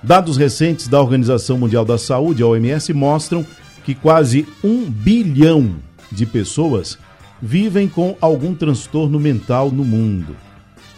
Dados 0.02 0.37
recentes 0.37 0.88
da 0.88 1.01
Organização 1.01 1.59
Mundial 1.59 1.84
da 1.84 1.98
Saúde, 1.98 2.43
a 2.43 2.47
OMS, 2.47 2.93
mostram 2.93 3.45
que 3.84 3.95
quase 3.95 4.47
um 4.62 4.88
bilhão 4.91 5.77
de 6.12 6.27
pessoas 6.27 6.98
vivem 7.41 7.88
com 7.88 8.16
algum 8.21 8.55
transtorno 8.55 9.19
mental 9.19 9.71
no 9.71 9.84
mundo. 9.84 10.37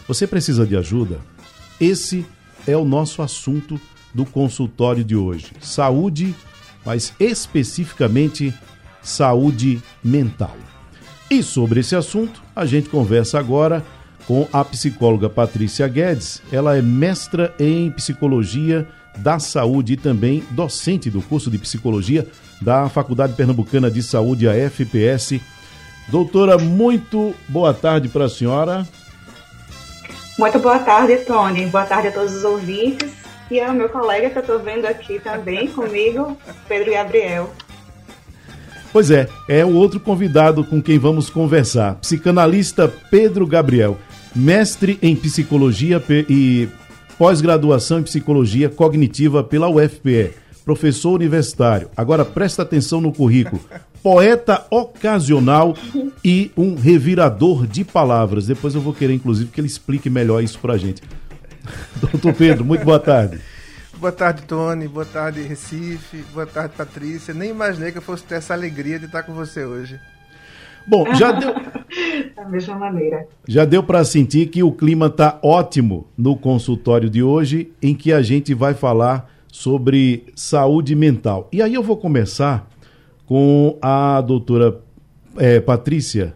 Você 0.07 0.25
precisa 0.25 0.65
de 0.65 0.75
ajuda? 0.75 1.19
Esse 1.79 2.25
é 2.67 2.75
o 2.75 2.85
nosso 2.85 3.21
assunto 3.21 3.79
do 4.13 4.25
consultório 4.25 5.03
de 5.03 5.15
hoje. 5.15 5.47
Saúde, 5.59 6.35
mas 6.85 7.13
especificamente 7.19 8.53
saúde 9.01 9.81
mental. 10.03 10.57
E 11.29 11.43
sobre 11.43 11.81
esse 11.81 11.95
assunto, 11.95 12.41
a 12.55 12.65
gente 12.65 12.89
conversa 12.89 13.37
agora 13.39 13.85
com 14.29 14.47
a 14.53 14.63
psicóloga 14.63 15.27
Patrícia 15.27 15.87
Guedes. 15.87 16.39
Ela 16.51 16.77
é 16.77 16.83
mestra 16.83 17.51
em 17.59 17.89
psicologia 17.89 18.87
da 19.17 19.39
saúde 19.39 19.93
e 19.93 19.97
também 19.97 20.43
docente 20.51 21.09
do 21.09 21.19
curso 21.19 21.49
de 21.49 21.57
psicologia 21.57 22.27
da 22.61 22.87
Faculdade 22.87 23.33
Pernambucana 23.33 23.89
de 23.89 24.03
Saúde, 24.03 24.47
a 24.47 24.53
FPS. 24.53 25.41
Doutora, 26.09 26.59
muito 26.59 27.33
boa 27.47 27.73
tarde 27.73 28.07
para 28.07 28.25
a 28.25 28.29
senhora. 28.29 28.87
Muito 30.37 30.59
boa 30.59 30.77
tarde, 30.77 31.17
Tony. 31.25 31.65
Boa 31.65 31.85
tarde 31.85 32.09
a 32.09 32.11
todos 32.11 32.35
os 32.35 32.43
ouvintes 32.43 33.11
e 33.49 33.59
ao 33.59 33.73
meu 33.73 33.89
colega 33.89 34.29
que 34.29 34.37
eu 34.37 34.41
estou 34.41 34.59
vendo 34.59 34.85
aqui 34.85 35.19
também 35.19 35.69
comigo, 35.73 36.37
Pedro 36.67 36.91
Gabriel. 36.91 37.51
Pois 38.93 39.09
é, 39.09 39.27
é 39.47 39.65
o 39.65 39.73
outro 39.73 39.99
convidado 39.99 40.63
com 40.63 40.79
quem 40.79 40.99
vamos 40.99 41.31
conversar, 41.31 41.95
psicanalista 41.95 42.87
Pedro 43.09 43.47
Gabriel 43.47 43.97
mestre 44.35 44.99
em 45.01 45.15
psicologia 45.15 46.03
e 46.29 46.67
pós-graduação 47.17 47.99
em 47.99 48.03
psicologia 48.03 48.69
cognitiva 48.69 49.43
pela 49.43 49.69
UFPE, 49.69 50.31
professor 50.63 51.13
universitário. 51.13 51.89
Agora 51.95 52.23
presta 52.23 52.61
atenção 52.61 53.01
no 53.01 53.11
currículo. 53.11 53.61
Poeta 54.01 54.65
ocasional 54.69 55.75
e 56.23 56.51
um 56.55 56.75
revirador 56.75 57.67
de 57.67 57.83
palavras. 57.83 58.47
Depois 58.47 58.73
eu 58.73 58.79
vou 58.79 58.93
querer, 58.93 59.13
inclusive, 59.13 59.51
que 59.51 59.59
ele 59.59 59.67
explique 59.67 60.09
melhor 60.09 60.41
isso 60.41 60.57
pra 60.57 60.77
gente. 60.77 61.01
Doutor 61.99 62.33
Pedro, 62.33 62.63
muito 62.63 62.85
boa 62.85 62.99
tarde. 62.99 63.41
Boa 63.99 64.13
tarde, 64.13 64.43
Tony. 64.43 64.87
Boa 64.87 65.05
tarde, 65.05 65.41
Recife. 65.41 66.23
Boa 66.33 66.47
tarde, 66.47 66.73
Patrícia. 66.77 67.33
Nem 67.33 67.49
imaginei 67.49 67.91
que 67.91 67.97
eu 67.97 68.01
fosse 68.01 68.23
ter 68.23 68.35
essa 68.35 68.53
alegria 68.53 68.97
de 68.97 69.05
estar 69.05 69.23
com 69.23 69.33
você 69.33 69.65
hoje. 69.65 69.99
Bom, 70.89 71.13
já 71.13 71.31
deu. 71.39 71.53
da 72.35 72.45
mesma 72.49 72.75
maneira. 72.75 73.27
Já 73.47 73.63
deu 73.63 73.83
para 73.83 74.03
sentir 74.03 74.47
que 74.47 74.63
o 74.63 74.71
clima 74.71 75.05
está 75.05 75.39
ótimo 75.43 76.07
no 76.17 76.35
consultório 76.35 77.09
de 77.09 77.21
hoje, 77.21 77.71
em 77.81 77.93
que 77.93 78.11
a 78.11 78.21
gente 78.21 78.53
vai 78.53 78.73
falar 78.73 79.29
sobre 79.51 80.25
saúde 80.35 80.95
mental. 80.95 81.47
E 81.51 81.61
aí 81.61 81.73
eu 81.73 81.83
vou 81.83 81.95
começar 81.95 82.67
com 83.25 83.77
a 83.81 84.19
doutora 84.21 84.79
é, 85.37 85.59
Patrícia 85.59 86.35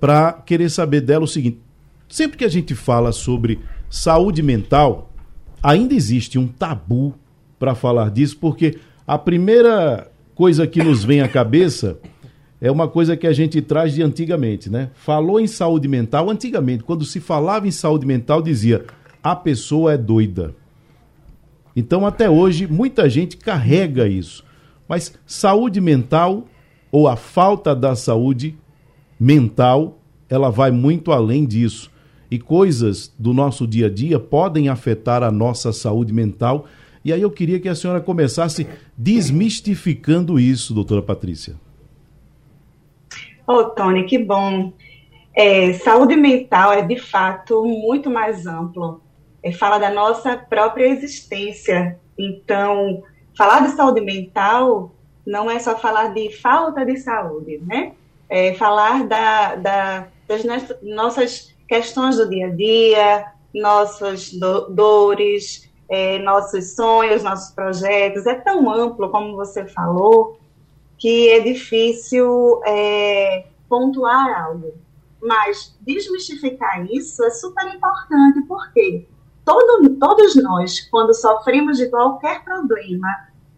para 0.00 0.32
querer 0.32 0.68
saber 0.68 1.00
dela 1.00 1.24
o 1.24 1.28
seguinte: 1.28 1.60
sempre 2.08 2.36
que 2.36 2.44
a 2.44 2.48
gente 2.48 2.74
fala 2.74 3.12
sobre 3.12 3.60
saúde 3.88 4.42
mental, 4.42 5.10
ainda 5.62 5.94
existe 5.94 6.38
um 6.38 6.46
tabu 6.46 7.14
para 7.58 7.74
falar 7.74 8.10
disso, 8.10 8.36
porque 8.40 8.78
a 9.06 9.16
primeira 9.16 10.10
coisa 10.34 10.66
que 10.66 10.82
nos 10.82 11.02
vem 11.04 11.22
à 11.22 11.28
cabeça 11.28 11.98
é 12.66 12.70
uma 12.70 12.88
coisa 12.88 13.16
que 13.16 13.26
a 13.26 13.32
gente 13.32 13.62
traz 13.62 13.94
de 13.94 14.02
antigamente, 14.02 14.68
né? 14.68 14.90
Falou 14.94 15.38
em 15.38 15.46
saúde 15.46 15.86
mental, 15.86 16.28
antigamente, 16.28 16.82
quando 16.82 17.04
se 17.04 17.20
falava 17.20 17.68
em 17.68 17.70
saúde 17.70 18.04
mental, 18.04 18.42
dizia 18.42 18.84
a 19.22 19.36
pessoa 19.36 19.92
é 19.92 19.96
doida. 19.96 20.54
Então, 21.76 22.04
até 22.04 22.28
hoje, 22.28 22.66
muita 22.66 23.08
gente 23.08 23.36
carrega 23.36 24.08
isso. 24.08 24.44
Mas 24.88 25.14
saúde 25.24 25.80
mental, 25.80 26.46
ou 26.90 27.06
a 27.06 27.14
falta 27.14 27.74
da 27.74 27.94
saúde 27.94 28.56
mental, 29.18 29.98
ela 30.28 30.50
vai 30.50 30.70
muito 30.70 31.12
além 31.12 31.44
disso. 31.44 31.90
E 32.28 32.38
coisas 32.38 33.12
do 33.16 33.32
nosso 33.32 33.66
dia 33.66 33.86
a 33.86 33.90
dia 33.90 34.18
podem 34.18 34.68
afetar 34.68 35.22
a 35.22 35.30
nossa 35.30 35.72
saúde 35.72 36.12
mental. 36.12 36.66
E 37.04 37.12
aí 37.12 37.22
eu 37.22 37.30
queria 37.30 37.60
que 37.60 37.68
a 37.68 37.74
senhora 37.76 38.00
começasse 38.00 38.66
desmistificando 38.96 40.40
isso, 40.40 40.74
doutora 40.74 41.02
Patrícia. 41.02 41.65
Oh, 43.46 43.64
Tony, 43.64 44.04
que 44.04 44.18
bom. 44.18 44.72
É, 45.34 45.74
saúde 45.74 46.16
mental 46.16 46.72
é 46.72 46.82
de 46.82 46.98
fato 46.98 47.64
muito 47.64 48.10
mais 48.10 48.46
amplo. 48.46 49.00
É, 49.42 49.52
fala 49.52 49.78
da 49.78 49.90
nossa 49.90 50.36
própria 50.36 50.86
existência. 50.86 52.00
Então, 52.18 53.02
falar 53.36 53.60
de 53.60 53.76
saúde 53.76 54.00
mental 54.00 54.90
não 55.24 55.48
é 55.50 55.58
só 55.58 55.76
falar 55.78 56.12
de 56.14 56.30
falta 56.40 56.84
de 56.84 56.96
saúde, 56.96 57.60
né? 57.64 57.92
É 58.28 58.54
falar 58.54 59.04
da, 59.04 59.54
da, 59.54 60.08
das 60.26 60.42
nossas 60.82 61.54
questões 61.68 62.16
do 62.16 62.28
dia 62.28 62.46
a 62.46 62.50
dia, 62.50 63.26
nossas 63.54 64.32
do, 64.32 64.68
dores, 64.70 65.70
é, 65.88 66.18
nossos 66.18 66.74
sonhos, 66.74 67.22
nossos 67.22 67.54
projetos. 67.54 68.26
É 68.26 68.34
tão 68.34 68.68
amplo, 68.68 69.08
como 69.10 69.36
você 69.36 69.66
falou, 69.66 70.38
que 70.98 71.30
é 71.30 71.40
difícil 71.40 72.60
é, 72.64 73.46
pontuar 73.68 74.44
algo. 74.44 74.74
Mas 75.20 75.76
desmistificar 75.80 76.86
isso 76.90 77.24
é 77.24 77.30
super 77.30 77.66
importante, 77.74 78.40
porque 78.46 79.06
todo, 79.44 79.96
todos 79.98 80.36
nós, 80.36 80.80
quando 80.90 81.14
sofremos 81.14 81.78
de 81.78 81.88
qualquer 81.88 82.44
problema, 82.44 83.08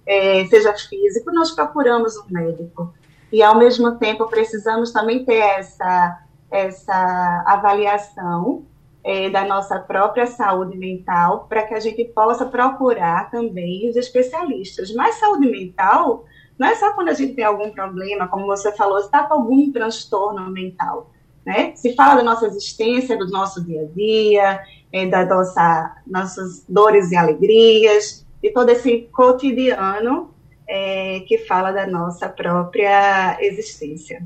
é, 0.06 0.44
seja 0.46 0.72
físico, 0.74 1.30
nós 1.32 1.50
procuramos 1.50 2.16
um 2.16 2.24
médico. 2.30 2.94
E, 3.30 3.42
ao 3.42 3.56
mesmo 3.58 3.96
tempo, 3.96 4.26
precisamos 4.26 4.90
também 4.90 5.24
ter 5.24 5.36
essa, 5.36 6.22
essa 6.50 7.44
avaliação 7.46 8.64
é, 9.04 9.28
da 9.28 9.44
nossa 9.44 9.78
própria 9.78 10.26
saúde 10.26 10.76
mental 10.76 11.46
para 11.48 11.62
que 11.62 11.74
a 11.74 11.80
gente 11.80 12.04
possa 12.04 12.46
procurar 12.46 13.30
também 13.30 13.88
os 13.88 13.96
especialistas. 13.96 14.94
Mas 14.94 15.16
saúde 15.16 15.50
mental 15.50 16.24
não 16.58 16.66
é 16.66 16.74
só 16.74 16.92
quando 16.92 17.08
a 17.08 17.14
gente 17.14 17.34
tem 17.34 17.44
algum 17.44 17.70
problema, 17.70 18.26
como 18.26 18.46
você 18.46 18.72
falou, 18.72 18.98
está 18.98 19.22
com 19.24 19.34
algum 19.34 19.70
transtorno 19.70 20.50
mental. 20.50 21.12
Né? 21.46 21.72
Se 21.76 21.94
fala 21.94 22.16
da 22.16 22.22
nossa 22.22 22.46
existência, 22.46 23.16
do 23.16 23.28
nosso 23.28 23.64
dia 23.64 23.82
a 23.82 23.84
dia, 23.86 24.60
é, 24.92 25.06
da 25.06 25.24
nossa, 25.24 25.96
nossas 26.06 26.64
dores 26.68 27.12
e 27.12 27.16
alegrias, 27.16 28.26
de 28.42 28.50
todo 28.50 28.70
esse 28.70 29.08
cotidiano 29.12 30.30
é, 30.66 31.20
que 31.20 31.38
fala 31.38 31.72
da 31.72 31.86
nossa 31.86 32.28
própria 32.28 33.38
existência. 33.40 34.22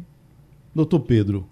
Doutor 0.75 1.01
Pedro, 1.01 1.47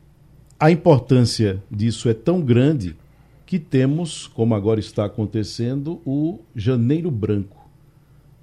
a 0.59 0.71
importância 0.71 1.63
disso 1.71 2.09
é 2.09 2.15
tão 2.15 2.41
grande 2.41 2.97
que 3.45 3.59
temos, 3.59 4.27
como 4.27 4.55
agora 4.55 4.81
está 4.81 5.05
acontecendo, 5.05 6.01
o 6.05 6.41
Janeiro 6.55 7.11
Branco. 7.11 7.69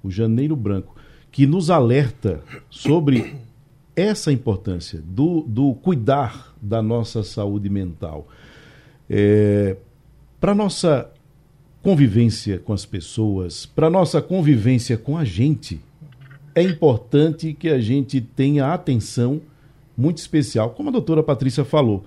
O 0.02 0.10
Janeiro 0.10 0.54
Branco 0.54 0.97
que 1.30 1.46
nos 1.46 1.70
alerta 1.70 2.42
sobre 2.70 3.36
essa 3.94 4.32
importância 4.32 5.02
do, 5.04 5.42
do 5.42 5.74
cuidar 5.74 6.54
da 6.60 6.80
nossa 6.80 7.22
saúde 7.22 7.68
mental. 7.68 8.28
É, 9.10 9.76
para 10.40 10.54
nossa 10.54 11.10
convivência 11.82 12.58
com 12.58 12.72
as 12.72 12.84
pessoas, 12.84 13.66
para 13.66 13.90
nossa 13.90 14.22
convivência 14.22 14.96
com 14.96 15.16
a 15.16 15.24
gente, 15.24 15.80
é 16.54 16.62
importante 16.62 17.52
que 17.52 17.68
a 17.68 17.80
gente 17.80 18.20
tenha 18.20 18.72
atenção 18.72 19.40
muito 19.96 20.18
especial, 20.18 20.70
como 20.70 20.90
a 20.90 20.92
doutora 20.92 21.22
Patrícia 21.22 21.64
falou. 21.64 22.04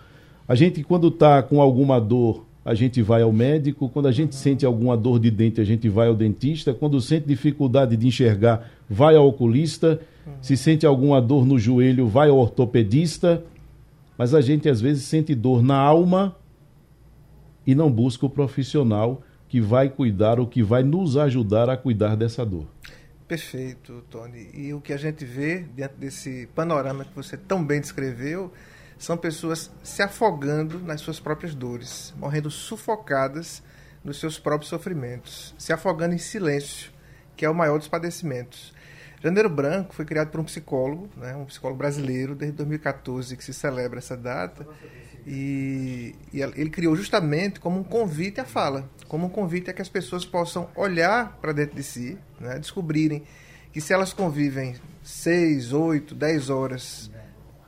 A 0.48 0.56
gente, 0.56 0.84
quando 0.84 1.10
está 1.10 1.44
com 1.44 1.62
alguma 1.62 2.00
dor 2.00 2.46
a 2.64 2.74
gente 2.76 3.02
vai 3.02 3.22
ao 3.24 3.32
médico, 3.32 3.90
quando 3.90 4.08
a 4.08 4.12
gente 4.12 4.36
sente 4.36 4.66
alguma 4.66 4.96
dor 4.96 5.20
de 5.20 5.32
dente, 5.32 5.60
a 5.60 5.64
gente 5.64 5.90
vai 5.90 6.08
ao 6.08 6.16
dentista, 6.16 6.74
quando 6.74 7.02
sente 7.02 7.28
dificuldade 7.28 7.98
de 7.98 8.08
enxergar, 8.08 8.70
vai 8.90 9.16
ao 9.16 9.28
oculista, 9.28 10.00
se 10.42 10.56
sente 10.56 10.86
alguma 10.86 11.20
dor 11.20 11.46
no 11.46 11.58
joelho, 11.58 12.08
vai 12.08 12.30
ao 12.30 12.38
ortopedista, 12.38 13.44
mas 14.18 14.36
a 14.36 14.42
gente 14.42 14.70
às 14.70 14.80
vezes 14.80 15.04
sente 15.04 15.34
dor 15.34 15.64
na 15.64 15.76
alma 15.76 16.36
e 17.66 17.74
não 17.74 17.92
busca 17.92 18.26
o 18.28 18.30
profissional 18.30 19.24
que 19.50 19.60
vai 19.60 19.90
cuidar 19.90 20.40
ou 20.40 20.46
que 20.46 20.62
vai 20.62 20.84
nos 20.84 21.18
ajudar 21.18 21.70
a 21.70 21.76
cuidar 21.76 22.16
dessa 22.16 22.46
dor. 22.46 22.66
Perfeito, 23.28 24.04
Tony. 24.10 24.50
E 24.54 24.74
o 24.74 24.82
que 24.82 24.94
a 24.94 24.98
gente 24.98 25.26
vê 25.26 25.60
dentro 25.60 25.98
desse 25.98 26.48
panorama 26.54 27.06
que 27.06 27.16
você 27.16 27.36
tão 27.38 27.64
bem 27.64 27.80
descreveu 27.82 28.52
são 29.02 29.18
pessoas 29.18 29.72
se 29.82 30.04
afogando 30.04 30.78
nas 30.78 31.02
suas 31.02 31.20
próprias 31.20 31.56
dores, 31.56 32.14
morrendo 32.18 32.52
sufocadas 32.52 33.64
nos 34.04 34.20
seus 34.20 34.38
próprios 34.38 34.70
sofrimentos, 34.70 35.56
se 35.58 35.74
afogando 35.74 36.14
em 36.14 36.20
silêncio, 36.20 36.92
que 37.36 37.44
é 37.44 37.50
o 37.50 37.56
maior 37.56 37.80
dos 37.80 37.88
padecimentos. 37.88 38.72
Janeiro 39.20 39.50
Branco 39.50 39.96
foi 39.96 40.06
criado 40.06 40.30
por 40.30 40.40
um 40.40 40.44
psicólogo, 40.44 41.10
né, 41.18 41.36
um 41.36 41.46
psicólogo 41.46 41.80
brasileiro, 41.80 42.36
desde 42.36 42.58
2014 42.58 43.36
que 43.36 43.44
se 43.44 43.56
celebra 43.56 43.98
essa 43.98 44.16
data. 44.16 44.68
E, 45.26 46.16
e, 46.32 46.42
ele 46.42 46.70
criou 46.70 46.96
justamente 46.96 47.60
como 47.60 47.80
um 47.80 47.84
convite 47.84 48.40
à 48.40 48.46
fala, 48.46 48.88
como 49.08 49.26
um 49.26 49.30
convite 49.30 49.72
a 49.72 49.74
que 49.74 49.82
as 49.82 49.90
pessoas 49.90 50.26
possam 50.26 50.70
olhar 50.76 51.40
para 51.42 51.54
dentro 51.54 51.76
de 51.76 51.84
si, 51.84 52.20
né, 52.40 52.60
descobrirem 52.60 53.24
que 53.74 53.82
se 53.82 53.94
elas 53.94 54.14
convivem 54.14 54.76
seis, 55.02 55.74
oito, 55.74 56.14
dez 56.14 56.52
horas 56.52 57.10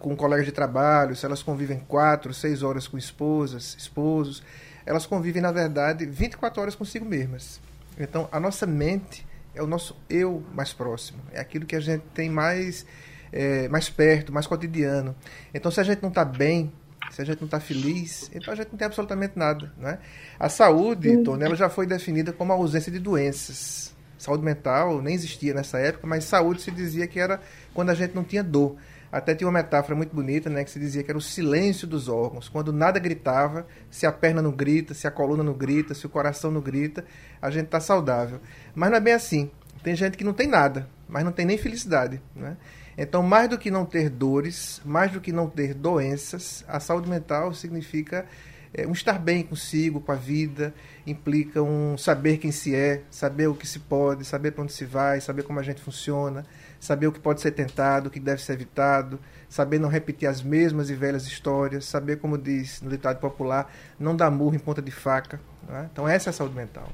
com 0.04 0.18
colegas 0.18 0.46
de 0.46 0.52
trabalho, 0.52 1.16
se 1.16 1.26
elas 1.26 1.42
convivem 1.42 1.80
quatro, 1.88 2.34
seis 2.34 2.62
horas 2.62 2.90
com 2.90 2.98
esposas, 2.98 3.74
esposos, 3.80 4.44
elas 4.86 5.06
convivem, 5.06 5.42
na 5.42 5.52
verdade, 5.52 6.06
24 6.06 6.62
horas 6.62 6.76
consigo 6.76 7.06
mesmas. 7.06 7.62
Então, 7.98 8.28
a 8.30 8.38
nossa 8.38 8.68
mente 8.68 9.26
é 9.56 9.64
o 9.64 9.68
nosso 9.68 9.96
eu 10.10 10.44
mais 10.54 10.74
próximo, 10.74 11.20
é 11.32 11.40
aquilo 11.40 11.66
que 11.66 11.76
a 11.76 11.80
gente 11.80 12.04
tem 12.14 12.30
mais, 12.30 12.86
é, 13.32 13.70
mais 13.70 13.90
perto, 13.90 14.34
mais 14.34 14.46
cotidiano. 14.46 15.16
Então, 15.54 15.72
se 15.72 15.80
a 15.80 15.84
gente 15.84 16.02
não 16.02 16.10
está 16.10 16.26
bem, 16.26 16.70
se 17.10 17.22
a 17.22 17.26
gente 17.26 17.40
não 17.40 17.46
está 17.46 17.62
feliz, 17.62 18.30
então 18.34 18.52
a 18.52 18.58
gente 18.58 18.72
não 18.72 18.78
tem 18.78 18.86
absolutamente 18.86 19.40
nada. 19.40 19.72
Né? 19.78 20.00
A 20.38 20.50
saúde, 20.50 21.16
uhum. 21.16 21.24
Tony, 21.24 21.46
ela 21.46 21.56
já 21.56 21.70
foi 21.70 21.88
definida 21.88 22.34
como 22.34 22.52
a 22.52 22.56
ausência 22.56 22.92
de 22.92 23.00
doenças. 23.00 23.94
Saúde 24.18 24.44
mental 24.44 25.02
nem 25.02 25.16
existia 25.16 25.54
nessa 25.54 25.80
época, 25.80 26.06
mas 26.08 26.26
saúde 26.26 26.62
se 26.62 26.72
dizia 26.72 27.08
que 27.08 27.20
era 27.20 27.40
quando 27.74 27.90
a 27.90 27.94
gente 27.94 28.14
não 28.14 28.24
tinha 28.24 28.44
dor. 28.44 28.76
Até 29.14 29.36
tinha 29.36 29.48
uma 29.48 29.60
metáfora 29.60 29.96
muito 29.96 30.16
bonita, 30.16 30.50
né, 30.50 30.64
que 30.64 30.72
se 30.72 30.80
dizia 30.80 31.04
que 31.04 31.12
era 31.12 31.18
o 31.18 31.22
silêncio 31.22 31.88
dos 31.88 32.10
órgãos. 32.10 32.50
Quando 32.50 32.74
nada 32.74 32.98
gritava, 32.98 33.68
se 33.92 34.08
a 34.08 34.12
perna 34.12 34.42
não 34.42 34.52
grita, 34.52 34.96
se 34.96 35.06
a 35.06 35.12
coluna 35.12 35.44
não 35.44 35.54
grita, 35.54 35.94
se 35.94 36.04
o 36.08 36.10
coração 36.10 36.50
não 36.50 36.60
grita, 36.60 37.06
a 37.40 37.52
gente 37.52 37.66
está 37.66 37.80
saudável. 37.80 38.42
Mas 38.74 38.90
não 38.90 38.98
é 38.98 39.00
bem 39.00 39.14
assim. 39.14 39.52
Tem 39.84 39.96
gente 39.96 40.18
que 40.18 40.24
não 40.24 40.34
tem 40.34 40.48
nada, 40.48 40.90
mas 41.08 41.24
não 41.24 41.32
tem 41.32 41.46
nem 41.46 41.60
felicidade. 41.60 42.20
Né? 42.36 42.58
Então, 42.98 43.22
mais 43.22 43.48
do 43.48 43.56
que 43.56 43.70
não 43.70 43.86
ter 43.86 44.10
dores, 44.10 44.82
mais 44.84 45.12
do 45.12 45.22
que 45.22 45.32
não 45.32 45.48
ter 45.48 45.76
doenças, 45.76 46.66
a 46.68 46.80
saúde 46.80 47.08
mental 47.08 47.54
significa 47.54 48.26
é, 48.74 48.88
um 48.88 48.94
estar 48.94 49.20
bem 49.20 49.44
consigo, 49.44 50.02
com 50.02 50.12
a 50.12 50.16
vida, 50.16 50.74
implica 51.06 51.62
um 51.62 51.96
saber 52.00 52.38
quem 52.38 52.52
se 52.52 52.74
é, 52.74 53.04
saber 53.12 53.48
o 53.48 53.54
que 53.54 53.68
se 53.68 53.78
pode, 53.78 54.26
saber 54.26 54.52
para 54.52 54.64
onde 54.64 54.74
se 54.74 54.86
vai, 54.86 55.22
saber 55.22 55.44
como 55.44 55.60
a 55.60 55.64
gente 55.64 55.82
funciona, 55.82 56.44
saber 56.84 57.08
o 57.08 57.14
que 57.14 57.20
pode 57.20 57.40
ser 57.40 57.52
tentado, 57.52 58.08
o 58.08 58.12
que 58.12 58.20
deve 58.20 58.42
ser 58.42 58.54
evitado, 58.54 59.18
saber 59.48 59.80
não 59.80 59.88
repetir 59.88 60.28
as 60.28 60.44
mesmas 60.44 60.90
e 60.90 60.94
velhas 60.94 61.26
histórias, 61.26 61.86
saber, 61.86 62.18
como 62.18 62.38
diz 62.38 62.82
no 62.82 62.90
ditado 62.90 63.20
popular, 63.20 63.74
não 63.98 64.14
dar 64.14 64.30
murro 64.30 64.56
em 64.56 64.60
ponta 64.60 64.82
de 64.82 64.92
faca. 64.92 65.40
Né? 65.68 65.88
Então, 65.92 66.06
essa 66.06 66.30
é 66.30 66.32
a 66.32 66.34
saúde 66.34 66.54
mental. 66.54 66.90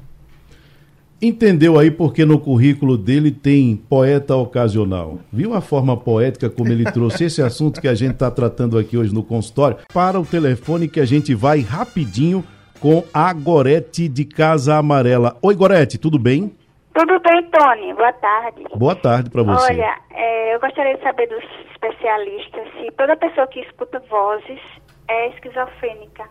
Entendeu 1.20 1.80
aí 1.80 1.90
porque 1.90 2.24
no 2.24 2.40
currículo 2.40 2.98
dele 2.98 3.32
tem 3.32 3.76
poeta 3.76 4.36
ocasional? 4.36 5.20
Viu 5.34 5.56
a 5.56 5.60
forma 5.60 5.98
poética 5.98 6.52
como 6.52 6.72
ele 6.72 6.90
trouxe 6.92 7.24
esse 7.26 7.42
assunto 7.42 7.82
que 7.82 7.88
a 7.88 7.96
gente 7.96 8.14
está 8.14 8.30
tratando 8.30 8.78
aqui 8.78 8.96
hoje 8.96 9.14
no 9.14 9.24
consultório? 9.24 9.80
Para 9.92 10.20
o 10.20 10.26
telefone 10.26 10.88
que 10.88 11.00
a 11.00 11.06
gente 11.06 11.34
vai 11.34 11.62
rapidinho 11.62 12.46
com 12.80 13.04
a 13.12 13.34
Gorete 13.34 14.08
de 14.08 14.24
Casa 14.24 14.76
Amarela. 14.76 15.36
Oi, 15.42 15.56
Gorete, 15.56 15.98
tudo 15.98 16.20
bem? 16.20 16.54
Tudo 17.00 17.18
bem, 17.22 17.50
Tony. 17.50 17.94
Boa 17.94 18.12
tarde. 18.12 18.64
Boa 18.76 18.94
tarde 18.94 19.30
para 19.30 19.42
você. 19.42 19.72
Olha, 19.72 19.98
é, 20.12 20.54
eu 20.54 20.60
gostaria 20.60 20.98
de 20.98 21.02
saber 21.02 21.30
dos 21.30 21.46
especialistas 21.72 22.68
se 22.74 22.92
toda 22.92 23.16
pessoa 23.16 23.48
que 23.48 23.62
escuta 23.62 24.00
vozes 24.10 24.60
é 25.08 25.30
esquizofrênica. 25.30 26.28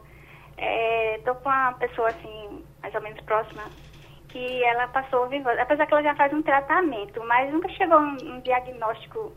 Estou 1.17 1.33
é, 1.33 1.37
com 1.43 1.49
uma 1.49 1.73
pessoa 1.73 2.09
assim, 2.09 2.63
mais 2.83 2.95
ou 2.95 3.01
menos 3.01 3.19
próxima 3.23 3.63
que 4.29 4.63
ela 4.63 4.89
passou 4.89 5.21
a 5.21 5.23
ouvir 5.23 5.43
voz, 5.43 5.59
apesar 5.59 5.87
que 5.87 5.95
ela 5.95 6.03
já 6.03 6.15
faz 6.15 6.35
um 6.35 6.43
tratamento, 6.43 7.25
mas 7.25 7.51
nunca 7.51 7.71
chegou 7.71 7.99
um, 7.99 8.17
um 8.23 8.41
diagnóstico 8.41 9.33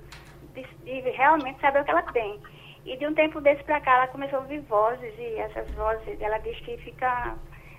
de, 0.53 0.63
de, 0.83 1.09
realmente 1.11 1.61
saber 1.61 1.79
o 1.79 1.85
que 1.85 1.91
ela 1.91 2.03
tem. 2.11 2.41
E 2.85 2.97
de 2.97 3.07
um 3.07 3.13
tempo 3.13 3.39
desse 3.39 3.63
para 3.63 3.79
cá 3.79 3.95
ela 3.95 4.07
começou 4.07 4.39
a 4.39 4.41
ouvir 4.41 4.59
vozes 4.67 5.13
e 5.17 5.35
essas 5.37 5.71
vozes, 5.75 6.19
ela 6.19 6.39
diz 6.39 6.59
que 6.59 6.75
fica 6.79 7.35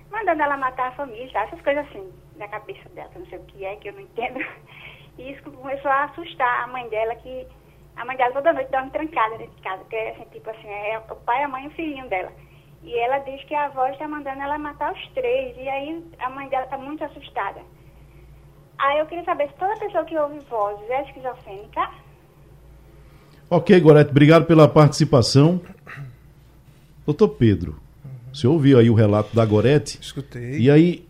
mandando 0.09 0.41
ela 0.41 0.57
matar 0.57 0.87
a 0.87 0.93
família, 0.93 1.37
essas 1.37 1.61
coisas 1.61 1.85
assim, 1.87 2.11
na 2.37 2.47
cabeça 2.47 2.87
dela, 2.89 3.11
não 3.15 3.25
sei 3.27 3.37
o 3.37 3.43
que 3.43 3.65
é, 3.65 3.75
que 3.75 3.89
eu 3.89 3.93
não 3.93 4.01
entendo. 4.01 4.39
E 5.15 5.31
isso 5.31 5.43
começou 5.43 5.91
a 5.91 6.05
assustar 6.05 6.63
a 6.63 6.67
mãe 6.67 6.89
dela, 6.89 7.13
que 7.17 7.45
a 7.95 8.03
mãe 8.03 8.17
dela 8.17 8.33
toda 8.33 8.51
noite 8.51 8.71
dorme 8.71 8.89
trancada 8.89 9.37
dentro 9.37 9.55
de 9.55 9.61
casa, 9.61 9.83
que 9.87 9.95
é 9.95 10.09
assim, 10.09 10.25
tipo 10.31 10.49
assim, 10.49 10.67
é 10.67 10.97
o 10.97 11.15
pai, 11.17 11.43
a 11.43 11.47
mãe 11.47 11.65
e 11.65 11.67
o 11.67 11.71
filhinho 11.71 12.09
dela. 12.09 12.31
E 12.83 12.97
ela 12.97 13.19
diz 13.19 13.43
que 13.45 13.55
a 13.55 13.65
avó 13.65 13.87
está 13.87 14.07
mandando 14.07 14.41
ela 14.41 14.57
matar 14.57 14.93
os 14.93 15.07
três. 15.09 15.55
E 15.57 15.69
aí 15.69 16.03
a 16.19 16.29
mãe 16.29 16.49
dela 16.49 16.65
está 16.65 16.77
muito 16.77 17.03
assustada. 17.03 17.61
Aí 18.77 18.99
eu 18.99 19.05
queria 19.05 19.23
saber 19.23 19.47
se 19.47 19.53
toda 19.53 19.77
pessoa 19.77 20.03
que 20.03 20.17
ouve 20.17 20.39
vozes 20.49 20.89
é 20.89 21.03
esquizofrênica. 21.03 21.89
Ok, 23.49 23.79
Gorete, 23.79 24.11
obrigado 24.11 24.45
pela 24.45 24.67
participação. 24.67 25.61
Doutor 27.05 27.29
Pedro, 27.29 27.79
uhum. 28.03 28.33
você 28.33 28.47
ouviu 28.47 28.79
aí 28.79 28.89
o 28.89 28.93
relato 28.93 29.35
da 29.35 29.45
Gorete? 29.45 29.99
Escutei. 30.01 30.59
E 30.59 30.71
aí, 30.71 31.07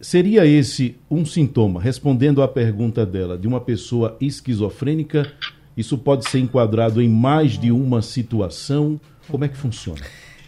seria 0.00 0.46
esse 0.46 0.96
um 1.10 1.24
sintoma, 1.24 1.80
respondendo 1.80 2.42
à 2.42 2.48
pergunta 2.48 3.04
dela, 3.04 3.38
de 3.38 3.46
uma 3.46 3.60
pessoa 3.60 4.16
esquizofrênica? 4.20 5.32
Isso 5.76 5.98
pode 5.98 6.28
ser 6.28 6.38
enquadrado 6.38 7.02
em 7.02 7.08
mais 7.08 7.58
de 7.58 7.72
uma 7.72 8.00
situação? 8.02 9.00
Como 9.28 9.44
é 9.44 9.48
que 9.48 9.56
funciona? 9.56 10.00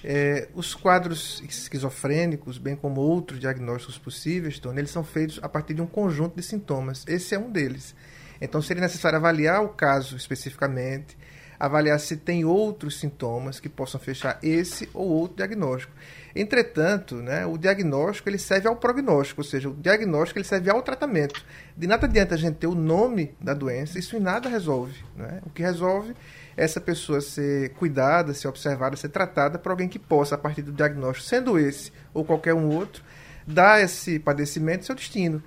É, 0.05 0.49
os 0.55 0.73
quadros 0.73 1.43
esquizofrênicos, 1.49 2.59
bem 2.59 2.77
como 2.77 3.01
outros 3.01 3.41
diagnósticos 3.41 3.99
possíveis, 3.99 4.59
Tony, 4.59 4.79
eles 4.79 4.91
são 4.91 5.03
feitos 5.03 5.41
a 5.43 5.49
partir 5.49 5.75
de 5.75 5.83
um 5.83 5.87
conjunto 5.87 6.37
de 6.37 6.43
sintomas. 6.43 7.05
Esse 7.09 7.35
é 7.35 7.39
um 7.39 7.51
deles. 7.51 7.95
Então, 8.41 8.63
seria 8.63 8.83
necessário 8.83 9.19
avaliar 9.19 9.65
o 9.65 9.71
caso 9.71 10.17
especificamente, 10.17 11.17
avaliar 11.59 11.99
se 11.99 12.17
tem 12.17 12.45
outros 12.45 12.99
sintomas 12.99 13.59
que 13.61 13.69
possam 13.69 14.01
fechar 14.01 14.39
esse 14.43 14.89
ou 14.93 15.09
outro 15.09 15.37
diagnóstico. 15.37 15.93
Entretanto, 16.35 17.17
né, 17.17 17.47
o 17.47 17.57
diagnóstico 17.57 18.29
ele 18.29 18.39
serve 18.39 18.69
ao 18.69 18.77
prognóstico, 18.77 19.41
ou 19.41 19.45
seja, 19.45 19.71
o 19.71 19.75
diagnóstico 19.75 20.39
ele 20.39 20.47
serve 20.47 20.69
ao 20.69 20.83
tratamento. 20.83 21.43
De 21.75 21.87
nada 21.87 22.07
adianta 22.07 22.35
a 22.35 22.39
gente 22.39 22.57
ter 22.57 22.67
o 22.67 22.75
nome 22.75 23.35
da 23.41 23.55
doença, 23.55 23.99
isso 23.99 24.17
em 24.17 24.21
nada 24.21 24.49
resolve. 24.49 25.03
Né? 25.17 25.41
O 25.47 25.51
que 25.51 25.63
resolve 25.63 26.15
essa 26.57 26.81
pessoa 26.81 27.21
ser 27.21 27.71
cuidada, 27.71 28.35
ser 28.35 28.49
observada, 28.49 28.97
ser 28.97 29.09
tratada 29.09 29.59
por 29.59 29.71
alguém 29.71 29.89
que 29.89 29.99
possa, 29.99 30.35
a 30.35 30.39
partir 30.39 30.63
do 30.63 30.73
diagnóstico, 30.73 31.29
sendo 31.29 31.59
esse 31.59 31.93
ou 32.13 32.25
qualquer 32.25 32.55
um 32.55 32.69
outro, 32.69 33.03
dar 33.47 33.83
esse 33.83 34.19
padecimento 34.19 34.85
seu 34.85 34.95
destino. 34.95 35.43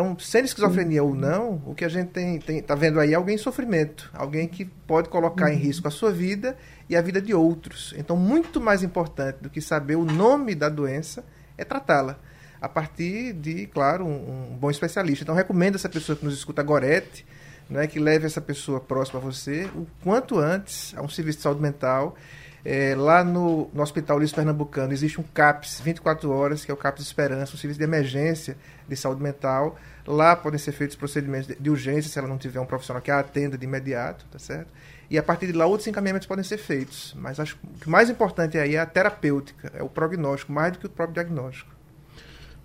Então, 0.00 0.18
sendo 0.18 0.46
esquizofrenia 0.46 1.04
uhum. 1.04 1.10
ou 1.10 1.14
não, 1.14 1.62
o 1.66 1.74
que 1.74 1.84
a 1.84 1.88
gente 1.88 2.08
tem, 2.08 2.38
tem, 2.38 2.62
tá 2.62 2.74
vendo 2.74 2.98
aí 2.98 3.12
é 3.12 3.16
alguém 3.16 3.34
em 3.34 3.38
sofrimento, 3.38 4.10
alguém 4.14 4.48
que 4.48 4.64
pode 4.64 5.10
colocar 5.10 5.52
em 5.52 5.56
risco 5.56 5.86
a 5.86 5.90
sua 5.90 6.10
vida 6.10 6.56
e 6.88 6.96
a 6.96 7.02
vida 7.02 7.20
de 7.20 7.34
outros. 7.34 7.92
Então, 7.98 8.16
muito 8.16 8.62
mais 8.62 8.82
importante 8.82 9.36
do 9.42 9.50
que 9.50 9.60
saber 9.60 9.96
o 9.96 10.04
nome 10.04 10.54
da 10.54 10.70
doença 10.70 11.22
é 11.58 11.66
tratá-la 11.66 12.18
a 12.62 12.66
partir 12.66 13.34
de, 13.34 13.66
claro, 13.66 14.06
um, 14.06 14.52
um, 14.52 14.56
bom 14.56 14.70
especialista. 14.70 15.22
Então, 15.22 15.34
recomendo 15.34 15.74
essa 15.74 15.88
pessoa 15.88 16.16
que 16.16 16.24
nos 16.24 16.32
escuta, 16.32 16.62
Gorete, 16.62 17.26
né, 17.68 17.86
que 17.86 17.98
leve 17.98 18.24
essa 18.24 18.40
pessoa 18.40 18.80
próxima 18.80 19.20
a 19.20 19.22
você 19.22 19.68
o 19.74 19.86
quanto 20.02 20.38
antes 20.38 20.94
a 20.96 21.02
um 21.02 21.10
serviço 21.10 21.38
de 21.38 21.42
saúde 21.42 21.60
mental. 21.60 22.16
É, 22.64 22.94
lá 22.94 23.24
no, 23.24 23.70
no 23.72 23.82
Hospital 23.82 24.18
Luiz 24.18 24.32
Pernambucano 24.32 24.92
existe 24.92 25.20
um 25.20 25.24
CAPS 25.24 25.80
24 25.80 26.30
horas, 26.30 26.64
que 26.64 26.70
é 26.70 26.74
o 26.74 26.76
CAPS 26.76 27.02
Esperança, 27.02 27.54
um 27.54 27.58
serviço 27.58 27.78
de 27.78 27.84
emergência 27.84 28.56
de 28.86 28.96
saúde 28.96 29.22
mental. 29.22 29.76
Lá 30.06 30.36
podem 30.36 30.58
ser 30.58 30.72
feitos 30.72 30.96
procedimentos 30.96 31.46
de, 31.46 31.54
de 31.54 31.70
urgência, 31.70 32.10
se 32.10 32.18
ela 32.18 32.28
não 32.28 32.36
tiver 32.36 32.60
um 32.60 32.66
profissional 32.66 33.00
que 33.00 33.10
a 33.10 33.18
atenda 33.18 33.56
de 33.56 33.64
imediato, 33.64 34.26
tá 34.30 34.38
certo? 34.38 34.68
E 35.08 35.18
a 35.18 35.22
partir 35.22 35.46
de 35.46 35.52
lá 35.52 35.66
outros 35.66 35.88
encaminhamentos 35.88 36.26
podem 36.26 36.44
ser 36.44 36.58
feitos. 36.58 37.14
Mas 37.18 37.40
acho 37.40 37.58
que 37.80 37.86
o 37.86 37.90
mais 37.90 38.10
importante 38.10 38.58
aí 38.58 38.76
é 38.76 38.80
a 38.80 38.86
terapêutica, 38.86 39.72
é 39.74 39.82
o 39.82 39.88
prognóstico, 39.88 40.52
mais 40.52 40.72
do 40.72 40.78
que 40.78 40.86
o 40.86 40.90
próprio 40.90 41.14
diagnóstico. 41.14 41.70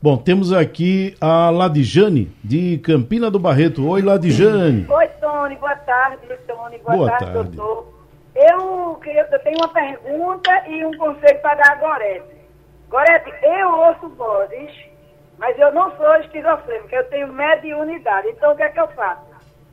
Bom, 0.01 0.17
temos 0.17 0.53
aqui 0.53 1.15
a 1.19 1.49
Ladijane, 1.49 2.31
de 2.43 2.77
Campina 2.79 3.31
do 3.31 3.39
Barreto. 3.39 3.87
Oi, 3.87 4.01
Ladijane. 4.01 4.85
Oi, 4.87 5.07
Tony. 5.19 5.55
Boa 5.55 5.75
tarde, 5.77 6.27
Tony. 6.45 6.77
Boa, 6.77 6.97
Boa 6.97 7.09
tarde, 7.09 7.33
tarde, 7.33 7.55
doutor. 7.55 7.94
Eu, 8.35 8.99
eu 9.05 9.39
tenho 9.39 9.57
uma 9.57 9.73
pergunta 9.73 10.67
e 10.67 10.85
um 10.85 10.97
conselho 10.97 11.39
para 11.41 11.55
dar 11.55 11.71
a 11.71 11.75
Gorete. 11.75 12.35
Gorete, 12.89 13.33
eu 13.41 13.69
ouço 13.69 14.09
vozes, 14.09 14.71
mas 15.37 15.57
eu 15.57 15.71
não 15.73 15.95
sou 15.95 16.15
esquizofrênica, 16.17 16.95
eu 16.95 17.09
tenho 17.09 17.31
mediunidade. 17.31 18.27
Então, 18.29 18.53
o 18.53 18.55
que 18.55 18.63
é 18.63 18.69
que 18.69 18.79
eu 18.79 18.87
faço? 18.89 19.25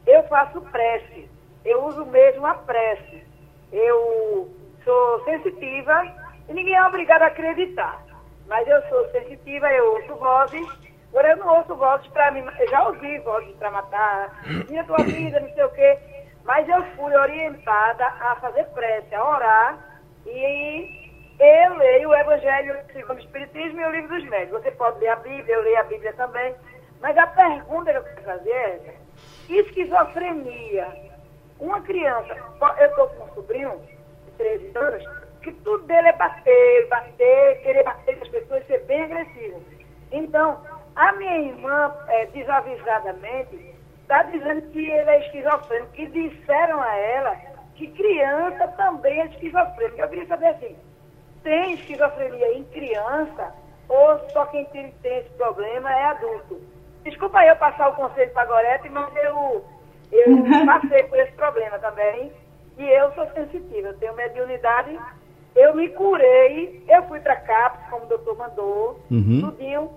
Eu 0.06 0.22
faço 0.24 0.60
prece. 0.62 1.28
Eu 1.64 1.84
uso 1.84 2.06
mesmo 2.06 2.46
a 2.46 2.54
prece. 2.54 3.24
Eu 3.72 4.48
sou 4.84 5.24
sensitiva 5.24 6.04
e 6.48 6.52
ninguém 6.52 6.74
é 6.74 6.86
obrigado 6.86 7.22
a 7.22 7.26
acreditar 7.26 8.02
mas 8.48 8.68
eu 8.68 8.82
sou 8.88 9.08
sensitiva, 9.12 9.72
eu 9.72 9.94
ouço 9.94 10.14
vozes 10.16 10.68
Agora 11.12 11.28
eu 11.28 11.36
não 11.36 11.58
ouço 11.58 11.74
vozes 11.74 12.06
para 12.08 12.30
mim, 12.30 12.42
eu 12.58 12.70
já 12.70 12.88
ouvi 12.88 13.18
vozes 13.18 13.54
para 13.56 13.70
matar, 13.70 14.30
minha 14.66 14.82
tua 14.84 14.96
vida, 15.04 15.40
não 15.40 15.52
sei 15.52 15.62
o 15.62 15.68
quê, 15.68 15.98
mas 16.44 16.68
eu 16.68 16.82
fui 16.96 17.14
orientada 17.14 18.06
a 18.06 18.36
fazer 18.36 18.64
prece, 18.66 19.14
a 19.14 19.24
orar, 19.24 20.02
e 20.26 21.12
eu 21.38 21.74
leio 21.76 22.08
o 22.10 22.14
Evangelho 22.14 22.76
segundo 22.92 23.16
o 23.16 23.20
Espiritismo 23.20 23.80
e 23.80 23.84
o 23.84 23.90
Livro 23.90 24.16
dos 24.16 24.28
Médios. 24.28 24.62
Você 24.62 24.70
pode 24.72 24.98
ler 25.00 25.08
a 25.08 25.16
Bíblia, 25.16 25.54
eu 25.54 25.62
leio 25.62 25.80
a 25.80 25.84
Bíblia 25.84 26.12
também, 26.14 26.54
mas 27.00 27.16
a 27.16 27.26
pergunta 27.26 27.90
que 27.90 27.98
eu 27.98 28.04
quero 28.04 28.22
fazer 28.22 28.50
é 28.50 28.94
esquizofrenia. 29.48 31.12
Uma 31.58 31.80
criança, 31.80 32.36
eu 32.78 32.86
estou 32.86 33.08
com 33.08 33.24
um 33.24 33.34
sobrinho 33.34 33.80
de 34.26 34.32
13 34.36 34.72
anos, 34.74 35.04
que 35.42 35.52
tudo 35.52 35.84
dele 35.84 36.08
é 36.08 36.12
bater, 36.12 36.88
bater, 36.88 37.62
querer 37.62 37.84
bater 37.84 38.16
com 38.18 38.24
as 38.24 38.30
pessoas, 38.30 38.66
ser 38.66 38.84
bem 38.84 39.02
agressivo. 39.04 39.62
Então, 40.10 40.60
a 40.94 41.12
minha 41.12 41.38
irmã, 41.38 41.94
é, 42.08 42.26
desavisadamente, 42.26 43.71
está 44.02 44.22
dizendo 44.24 44.62
que 44.70 44.78
ele 44.78 45.10
é 45.10 45.26
esquizofrênico, 45.26 45.92
que 45.92 46.06
disseram 46.06 46.80
a 46.80 46.94
ela 46.94 47.36
que 47.74 47.86
criança 47.88 48.68
também 48.68 49.20
é 49.20 49.26
esquizofrênica. 49.26 50.02
Eu 50.02 50.08
queria 50.08 50.26
saber 50.26 50.48
assim, 50.48 50.76
tem 51.42 51.74
esquizofrenia 51.74 52.56
em 52.56 52.64
criança 52.64 53.54
ou 53.88 54.18
só 54.30 54.46
quem 54.46 54.64
tem, 54.66 54.90
tem 55.02 55.18
esse 55.18 55.30
problema 55.30 55.92
é 55.92 56.04
adulto? 56.04 56.60
Desculpa 57.04 57.44
eu 57.44 57.56
passar 57.56 57.88
o 57.88 57.96
conselho 57.96 58.30
para 58.32 58.42
a 58.42 58.46
Gorete, 58.46 58.88
mas 58.88 59.16
eu, 59.16 59.64
eu 60.12 60.44
passei 60.66 61.02
por 61.04 61.18
esse 61.18 61.32
problema 61.32 61.78
também 61.78 62.32
e 62.78 62.88
eu 62.88 63.12
sou 63.12 63.26
sensitiva, 63.32 63.88
eu 63.88 63.98
tenho 63.98 64.14
mediunidade 64.14 64.98
eu 65.54 65.74
me 65.74 65.88
curei, 65.90 66.82
eu 66.88 67.02
fui 67.04 67.20
para 67.20 67.36
CAPS, 67.36 67.90
como 67.90 68.04
o 68.04 68.08
doutor 68.08 68.36
mandou, 68.36 69.00
uhum. 69.10 69.40
tudinho. 69.42 69.90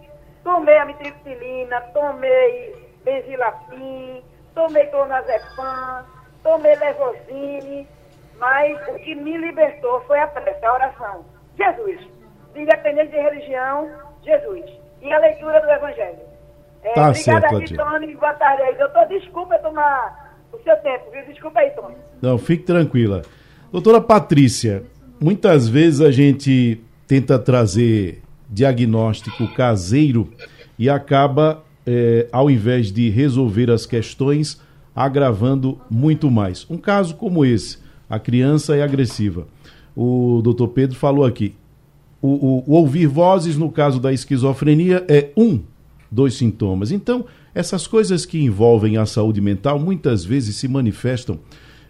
Tomei 0.44 0.78
amitriptilina, 0.78 1.82
tomei 1.94 2.85
benzilafim, 3.06 4.22
tomei 4.54 4.86
clonazepam, 4.88 6.04
tomei 6.44 6.76
levosine, 6.76 7.88
mas 8.38 8.78
o 8.90 8.96
que 8.96 9.16
me 9.16 9.38
libertou 9.38 10.02
foi 10.02 10.20
a 10.20 10.28
prece, 10.28 10.66
a 10.66 10.74
oração. 10.74 11.26
Jesus, 11.58 12.02
independente 12.56 13.12
de 13.12 13.18
religião, 13.18 13.90
Jesus. 14.24 14.66
E 15.02 15.14
a 15.14 15.20
leitura 15.20 15.62
do 15.62 15.70
Evangelho. 15.70 16.20
É, 16.84 16.94
tá 16.94 17.10
obrigada 17.10 17.50
certo, 17.50 17.56
aqui, 17.56 17.76
Tony. 17.76 18.16
Boa 18.16 18.34
tarde 18.34 18.64
aí. 18.64 18.76
Doutor, 18.76 19.08
desculpa 19.08 19.58
tomar 19.60 20.36
o 20.52 20.58
seu 20.64 20.76
tempo, 20.78 21.12
viu? 21.12 21.26
Desculpa 21.26 21.60
aí, 21.60 21.70
Tony. 21.72 21.96
Não, 22.22 22.38
fique 22.38 22.64
tranquila. 22.64 23.22
Doutora 23.72 24.02
Patrícia, 24.02 24.84
muitas 25.20 25.68
vezes 25.68 26.02
a 26.02 26.12
gente 26.12 26.84
tenta 27.08 27.38
trazer 27.38 28.22
diagnóstico 28.50 29.54
caseiro 29.54 30.32
e 30.78 30.90
acaba, 30.90 31.64
é, 31.86 32.28
ao 32.32 32.50
invés 32.50 32.92
de 32.92 33.10
resolver 33.10 33.70
as 33.70 33.86
questões, 33.86 34.60
agravando 34.96 35.80
muito 35.90 36.32
mais. 36.32 36.66
Um 36.70 36.78
caso 36.78 37.16
como 37.16 37.46
esse, 37.46 37.78
a 38.10 38.18
criança 38.18 38.76
é 38.76 38.82
agressiva. 38.82 39.48
O 39.96 40.42
doutor 40.44 40.70
Pedro 40.70 40.96
falou 40.96 41.26
aqui. 41.26 41.56
O, 42.22 42.28
o, 42.28 42.64
o 42.68 42.74
ouvir 42.74 43.08
vozes, 43.08 43.58
no 43.58 43.72
caso 43.72 44.00
da 44.00 44.12
esquizofrenia, 44.12 45.06
é 45.08 45.30
um 45.38 45.60
dos 46.12 46.36
sintomas. 46.36 46.92
Então, 46.92 47.26
essas 47.54 47.88
coisas 47.88 48.26
que 48.26 48.42
envolvem 48.42 48.98
a 48.98 49.06
saúde 49.06 49.42
mental 49.42 49.80
muitas 49.80 50.26
vezes 50.26 50.56
se 50.56 50.68
manifestam 50.68 51.40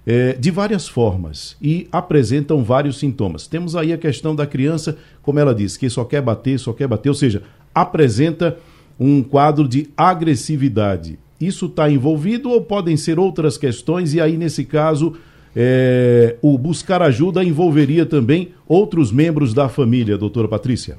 é, 0.05 0.33
de 0.33 0.51
várias 0.51 0.87
formas 0.87 1.57
e 1.61 1.87
apresentam 1.91 2.63
vários 2.63 2.99
sintomas. 2.99 3.47
Temos 3.47 3.75
aí 3.75 3.91
a 3.91 3.97
questão 3.97 4.35
da 4.35 4.45
criança, 4.45 4.97
como 5.21 5.39
ela 5.39 5.55
diz, 5.55 5.77
que 5.77 5.89
só 5.89 6.03
quer 6.03 6.21
bater, 6.21 6.59
só 6.59 6.73
quer 6.73 6.87
bater, 6.87 7.09
ou 7.09 7.15
seja, 7.15 7.41
apresenta 7.73 8.57
um 8.99 9.21
quadro 9.23 9.67
de 9.67 9.89
agressividade. 9.95 11.19
Isso 11.39 11.65
está 11.65 11.89
envolvido 11.89 12.49
ou 12.49 12.61
podem 12.61 12.95
ser 12.95 13.19
outras 13.19 13.57
questões, 13.57 14.13
e 14.13 14.21
aí, 14.21 14.37
nesse 14.37 14.63
caso, 14.63 15.17
é, 15.55 16.37
o 16.41 16.57
buscar 16.57 17.01
ajuda 17.01 17.43
envolveria 17.43 18.05
também 18.05 18.53
outros 18.67 19.11
membros 19.11 19.53
da 19.53 19.69
família, 19.69 20.17
doutora 20.17 20.47
Patrícia? 20.47 20.97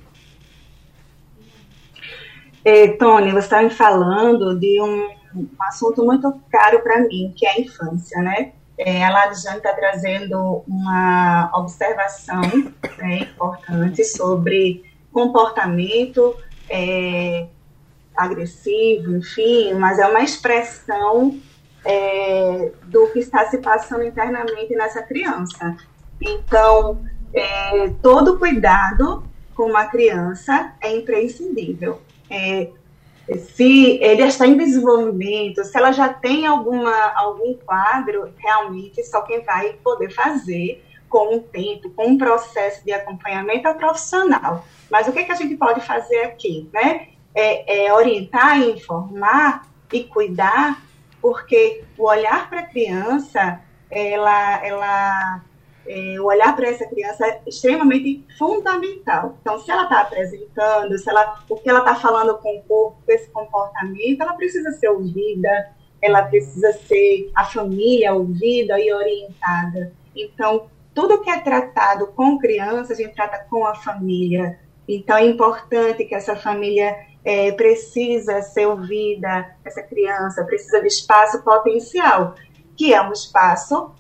É, 2.65 2.89
Tony, 2.89 3.31
você 3.31 3.39
está 3.39 3.63
me 3.63 3.71
falando 3.71 4.59
de 4.59 4.81
um, 4.83 5.09
um 5.37 5.49
assunto 5.61 6.05
muito 6.05 6.35
caro 6.51 6.81
para 6.81 7.01
mim, 7.07 7.33
que 7.37 7.47
é 7.47 7.53
a 7.53 7.61
infância, 7.61 8.21
né? 8.21 8.53
É, 8.79 9.05
a 9.05 9.11
Ladjane 9.11 9.59
está 9.59 9.73
trazendo 9.73 10.63
uma 10.69 11.51
observação 11.55 12.43
né, 12.99 13.21
importante 13.21 14.05
sobre 14.05 14.83
comportamento 15.11 16.37
é, 16.69 17.47
agressivo, 18.17 19.17
enfim, 19.17 19.75
mas 19.75 19.99
é 19.99 20.07
uma 20.07 20.23
expressão 20.23 21.39
é, 21.85 22.73
do 22.85 23.09
que 23.09 23.21
está 23.21 23.47
se 23.47 23.59
passando 23.59 24.05
internamente 24.05 24.75
nessa 24.75 25.03
criança. 25.03 25.77
Então, 26.21 27.05
é, 27.33 27.91
todo 28.03 28.39
cuidado 28.39 29.25
com 29.55 29.65
uma 29.65 29.87
criança 29.87 30.75
é 30.81 30.95
imprescindível. 30.95 32.01
É, 32.31 32.71
se 33.55 33.99
ele 34.01 34.23
está 34.23 34.47
em 34.47 34.57
desenvolvimento, 34.57 35.65
se 35.65 35.77
ela 35.77 35.93
já 35.93 36.09
tem 36.09 36.47
alguma, 36.47 37.13
algum 37.17 37.55
quadro, 37.55 38.33
realmente 38.37 39.03
só 39.05 39.23
quem 39.23 39.43
vai 39.43 39.73
poder 39.83 40.11
fazer 40.11 40.85
com 41.09 41.37
o 41.37 41.41
tempo, 41.41 41.91
com 41.91 42.09
um 42.09 42.19
processo 42.19 42.85
de 42.85 42.93
acompanhamento 42.93 43.67
é 43.67 43.71
o 43.71 43.77
profissional. 43.77 44.65
Mas 44.91 45.09
o 45.09 45.13
que, 45.13 45.25
que 45.25 45.33
a 45.33 45.37
gente 45.37 45.57
pode 45.57 45.81
fazer 45.81 46.23
aqui? 46.23 46.69
Né? 46.73 47.09
É, 47.37 47.87
é 47.87 47.93
orientar, 47.93 48.59
informar 48.61 49.69
e 49.93 50.05
cuidar, 50.05 50.83
porque 51.21 51.85
o 51.99 52.05
olhar 52.05 52.49
para 52.49 52.61
a 52.61 52.67
criança, 52.67 53.61
ela, 53.91 54.67
ela 54.67 55.43
é, 55.89 56.21
o 56.21 56.25
olhar 56.25 56.55
para 56.57 56.69
essa 56.69 56.87
criança 56.87 57.27
é 57.27 57.43
extremamente 57.47 58.25
fundamental. 58.37 59.37
Então, 59.41 59.59
se 59.59 59.71
ela 59.71 59.85
está 59.85 60.01
apresentando, 60.01 60.99
se 60.99 61.09
ela, 61.09 61.41
o 61.49 61.57
que 61.57 61.69
ela 61.69 61.81
está 61.81 61.95
falando 61.95 62.37
com 62.39 62.57
o 62.57 62.63
corpo, 62.63 63.03
com 63.05 63.13
esse 63.13 63.31
comportamento, 63.31 64.21
ela 64.21 64.35
precisa 64.35 64.73
ser 64.73 64.89
ouvida, 64.89 65.71
ela 66.03 66.23
precisa 66.23 66.73
ser 66.73 67.31
a 67.35 67.45
família 67.45 68.15
ouvida 68.15 68.81
e 68.81 68.93
orientada. 68.93 69.93
Então, 70.15 70.69
tudo 70.95 71.21
que 71.21 71.31
é 71.31 71.39
tratado 71.41 72.09
com 72.09 72.39
criança, 72.39 72.93
a 72.93 72.97
gente 72.97 73.15
trata 73.15 73.47
com 73.49 73.65
a 73.65 73.75
família. 73.75 74.59
Então, 74.89 75.17
é 75.17 75.27
importante 75.27 76.05
que 76.05 76.15
essa 76.15 76.35
família 76.35 76.97
é, 77.27 77.51
precisa 77.51 78.41
ser 78.41 78.67
ouvida, 78.67 79.51
essa 79.65 79.83
criança 79.83 80.45
precisa 80.45 80.81
de 80.81 80.87
espaço 80.87 81.43
potencial, 81.43 82.37
que 82.77 82.95
é 82.95 83.03
um 83.03 83.13
espaço 83.13 83.93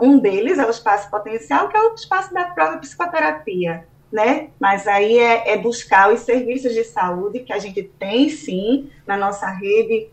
um 0.00 0.18
deles 0.18 0.58
é 0.58 0.66
o 0.66 0.70
espaço 0.70 1.08
potencial, 1.08 1.68
que 1.68 1.76
é 1.76 1.80
o 1.80 1.94
espaço 1.94 2.34
da 2.34 2.46
própria 2.46 2.78
psicoterapia, 2.78 3.86
né? 4.12 4.48
Mas 4.58 4.88
aí 4.88 5.16
é, 5.16 5.52
é, 5.52 5.56
buscar 5.56 6.12
os 6.12 6.20
serviços 6.22 6.74
de 6.74 6.82
saúde 6.82 7.40
que 7.40 7.52
a 7.52 7.60
gente 7.60 7.84
tem, 7.84 8.28
sim, 8.28 8.90
na 9.06 9.16
nossa 9.16 9.46
rede 9.46 10.08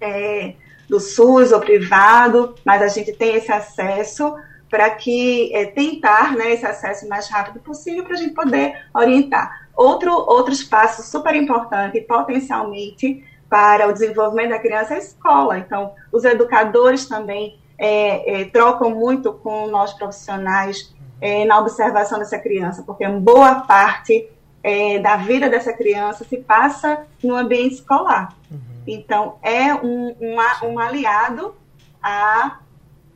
é, 0.00 0.54
do 0.88 1.00
SUS 1.00 1.50
ou 1.50 1.58
privado, 1.58 2.54
mas 2.64 2.80
a 2.80 2.86
gente 2.86 3.12
tem 3.12 3.34
esse 3.34 3.50
acesso 3.50 4.36
para 4.76 4.90
que 4.90 5.50
é, 5.56 5.64
tentar 5.64 6.36
né, 6.36 6.52
esse 6.52 6.66
acesso 6.66 7.08
mais 7.08 7.30
rápido 7.30 7.60
possível 7.60 8.04
para 8.04 8.12
a 8.12 8.18
gente 8.18 8.34
poder 8.34 8.76
orientar. 8.92 9.66
Outro, 9.74 10.12
outro 10.12 10.52
espaço 10.52 11.02
super 11.02 11.34
importante, 11.34 11.98
potencialmente, 12.02 13.24
para 13.48 13.88
o 13.88 13.92
desenvolvimento 13.94 14.50
da 14.50 14.58
criança 14.58 14.92
é 14.92 14.96
a 14.96 15.00
escola. 15.00 15.58
Então, 15.58 15.94
os 16.12 16.24
educadores 16.24 17.06
também 17.06 17.58
é, 17.78 18.42
é, 18.42 18.44
trocam 18.44 18.90
muito 18.90 19.32
com 19.32 19.66
nós 19.68 19.94
profissionais 19.94 20.94
é, 21.22 21.46
na 21.46 21.58
observação 21.58 22.18
dessa 22.18 22.38
criança, 22.38 22.82
porque 22.82 23.08
boa 23.08 23.60
parte 23.60 24.28
é, 24.62 24.98
da 24.98 25.16
vida 25.16 25.48
dessa 25.48 25.72
criança 25.72 26.22
se 26.22 26.36
passa 26.36 27.06
no 27.24 27.34
ambiente 27.34 27.76
escolar. 27.76 28.34
Uhum. 28.50 28.58
Então, 28.86 29.36
é 29.42 29.72
um, 29.72 30.14
um, 30.20 30.36
um 30.68 30.78
aliado 30.78 31.54
à, 32.02 32.58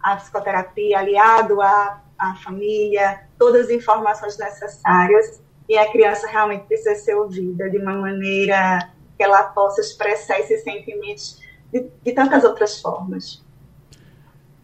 à 0.03 0.17
psicoterapia, 0.17 0.99
aliado 0.99 1.61
à, 1.61 2.03
à 2.19 2.35
família, 2.37 3.21
todas 3.39 3.67
as 3.67 3.71
informações 3.71 4.39
necessárias, 4.39 5.43
e 5.69 5.79
a 5.79 5.91
criança 5.91 6.27
realmente 6.27 6.67
precisa 6.67 6.95
ser 6.97 7.15
ouvida 7.15 7.71
de 7.71 7.79
uma 7.79 7.95
maneira 7.95 8.91
que 9.17 9.23
ela 9.23 9.45
possa 9.45 9.81
expressar 9.81 10.41
esses 10.41 10.65
sentimentos 10.65 11.39
de, 11.73 11.87
de 12.03 12.13
tantas 12.13 12.43
outras 12.43 12.81
formas. 12.81 13.45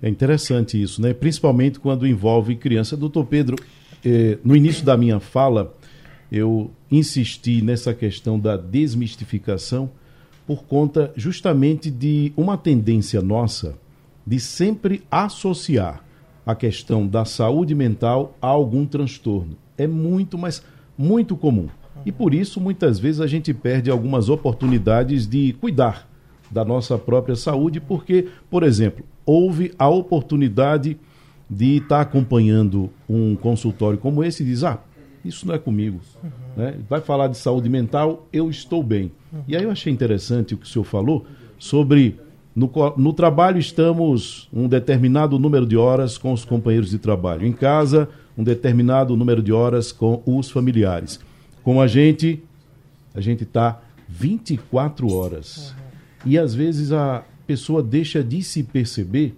É 0.03 0.09
interessante 0.09 0.81
isso, 0.81 1.01
né? 1.01 1.15
Principalmente 1.15 1.79
quando 1.79 2.07
envolve 2.07 2.57
criança. 2.57 2.97
Doutor 2.97 3.25
Pedro, 3.27 3.57
eh, 4.05 4.39
no 4.45 4.57
início 4.57 4.85
da 4.85 4.97
minha 4.97 5.21
fala, 5.21 5.75
eu 6.31 6.71
insisti 6.91 7.63
nessa 7.63 7.95
questão 7.95 8.39
da 8.39 8.57
desmistificação 8.57 9.91
por 10.47 10.65
conta 10.65 11.13
justamente 11.17 11.91
de 11.91 12.33
uma 12.37 12.59
tendência 12.59 13.23
nossa 13.23 13.77
de 14.27 14.41
sempre 14.41 15.05
associar 15.11 16.03
a 16.45 16.55
questão 16.55 17.07
da 17.07 17.25
saúde 17.25 17.75
mental 17.75 18.37
a 18.41 18.47
algum 18.47 18.87
transtorno. 18.87 19.57
É 19.77 19.87
muito, 19.87 20.37
mas 20.37 20.63
muito 20.97 21.37
comum. 21.37 21.69
E 22.05 22.13
por 22.13 22.35
isso, 22.35 22.61
muitas 22.61 22.99
vezes, 22.99 23.21
a 23.21 23.27
gente 23.27 23.53
perde 23.53 23.91
algumas 23.91 24.29
oportunidades 24.29 25.27
de 25.27 25.53
cuidar 25.55 26.09
da 26.51 26.65
nossa 26.65 26.97
própria 26.97 27.35
saúde, 27.35 27.81
porque, 27.81 28.29
por 28.51 28.63
exemplo, 28.63 29.05
houve 29.25 29.73
a 29.79 29.89
oportunidade 29.89 30.97
de 31.49 31.77
estar 31.79 32.01
acompanhando 32.01 32.91
um 33.09 33.35
consultório 33.35 33.99
como 33.99 34.23
esse 34.23 34.43
e 34.43 34.47
diz: 34.47 34.63
Ah, 34.63 34.81
isso 35.25 35.47
não 35.47 35.55
é 35.55 35.59
comigo. 35.59 36.01
Uhum. 36.23 36.31
Né? 36.57 36.79
Vai 36.89 37.01
falar 37.01 37.29
de 37.29 37.37
saúde 37.37 37.69
mental, 37.69 38.27
eu 38.33 38.49
estou 38.49 38.83
bem. 38.83 39.11
Uhum. 39.33 39.43
E 39.49 39.57
aí 39.57 39.65
eu 39.65 39.71
achei 39.71 39.93
interessante 39.93 40.55
o 40.55 40.59
que 40.59 40.65
o 40.65 40.69
senhor 40.69 40.85
falou 40.85 41.27
sobre. 41.59 42.21
No, 42.57 42.73
no 42.97 43.13
trabalho 43.13 43.59
estamos 43.59 44.49
um 44.51 44.67
determinado 44.67 45.39
número 45.39 45.67
de 45.67 45.77
horas 45.77 46.17
com 46.17 46.33
os 46.33 46.43
companheiros 46.43 46.89
de 46.89 46.99
trabalho. 46.99 47.47
Em 47.47 47.53
casa, 47.53 48.09
um 48.37 48.43
determinado 48.43 49.15
número 49.15 49.43
de 49.43 49.53
horas 49.53 49.93
com 49.93 50.23
os 50.25 50.51
familiares. 50.51 51.21
Com 51.63 51.83
a 51.83 51.87
gente, 51.87 52.43
a 53.15 53.21
gente 53.21 53.43
está 53.43 53.83
24 54.09 55.13
horas. 55.13 55.75
E 56.25 56.39
às 56.39 56.55
vezes 56.55 56.93
a 56.93 57.25
pessoa 57.47 57.83
deixa 57.83 58.25
de 58.25 58.43
se 58.43 58.63
perceber 58.63 59.35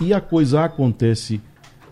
e 0.00 0.12
a 0.12 0.20
coisa 0.20 0.64
acontece 0.64 1.40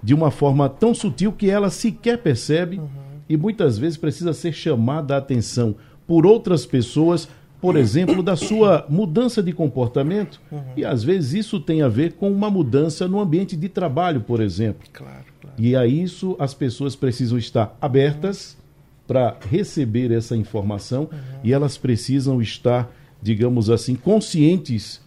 de 0.03 0.13
uma 0.13 0.33
forma 0.33 0.69
tão 0.69 0.93
sutil 0.93 1.31
que 1.31 1.49
ela 1.49 1.71
sequer 1.71 2.19
percebe 2.19 2.79
uhum. 2.79 2.89
e 3.29 3.37
muitas 3.37 3.79
vezes 3.79 3.97
precisa 3.97 4.33
ser 4.33 4.53
chamada 4.53 5.15
a 5.15 5.19
atenção 5.19 5.77
por 6.09 6.27
outras 6.27 6.67
pessoas, 6.67 7.29
por 7.61 7.77
exemplo, 7.77 8.23
da 8.23 8.37
sua 8.37 8.87
mudança 8.89 9.43
de 9.43 9.53
comportamento. 9.53 10.41
Uhum. 10.51 10.63
E 10.77 10.85
às 10.85 11.05
vezes 11.05 11.35
isso 11.35 11.61
tem 11.61 11.83
a 11.83 11.89
ver 11.89 12.15
com 12.15 12.31
uma 12.31 12.51
mudança 12.51 13.07
no 13.07 13.21
ambiente 13.21 13.57
de 13.57 13.69
trabalho, 13.69 14.23
por 14.23 14.41
exemplo. 14.41 14.89
Claro, 14.93 15.25
claro. 15.41 15.57
E 15.59 15.77
a 15.77 15.87
isso 15.87 16.37
as 16.39 16.55
pessoas 16.55 16.97
precisam 16.97 17.37
estar 17.37 17.77
abertas 17.81 18.53
uhum. 18.53 18.61
para 19.07 19.37
receber 19.49 20.11
essa 20.11 20.37
informação 20.37 21.03
uhum. 21.13 21.41
e 21.45 21.53
elas 21.53 21.77
precisam 21.77 22.41
estar, 22.41 22.91
digamos 23.21 23.69
assim, 23.69 23.95
conscientes 23.95 25.01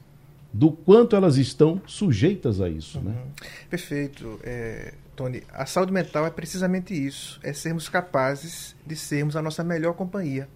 do 0.53 0.72
quanto 0.72 1.15
elas 1.15 1.38
estão 1.38 1.81
sujeitas 1.88 2.62
a 2.62 2.69
isso. 2.69 3.01
Né? 3.01 3.12
Uhum. 3.12 3.31
Perfeito, 3.69 4.39
é, 4.43 4.93
Tony. 5.15 5.41
A 5.51 5.65
saúde 5.65 5.91
mental 5.91 6.27
é 6.27 6.29
precisamente 6.29 6.93
isso: 6.93 7.39
é 7.41 7.51
sermos 7.51 7.89
capazes 7.89 8.75
de 8.86 8.95
sermos 8.95 9.36
a 9.36 9.41
nossa 9.41 9.63
melhor 9.63 9.93
companhia. 9.93 10.48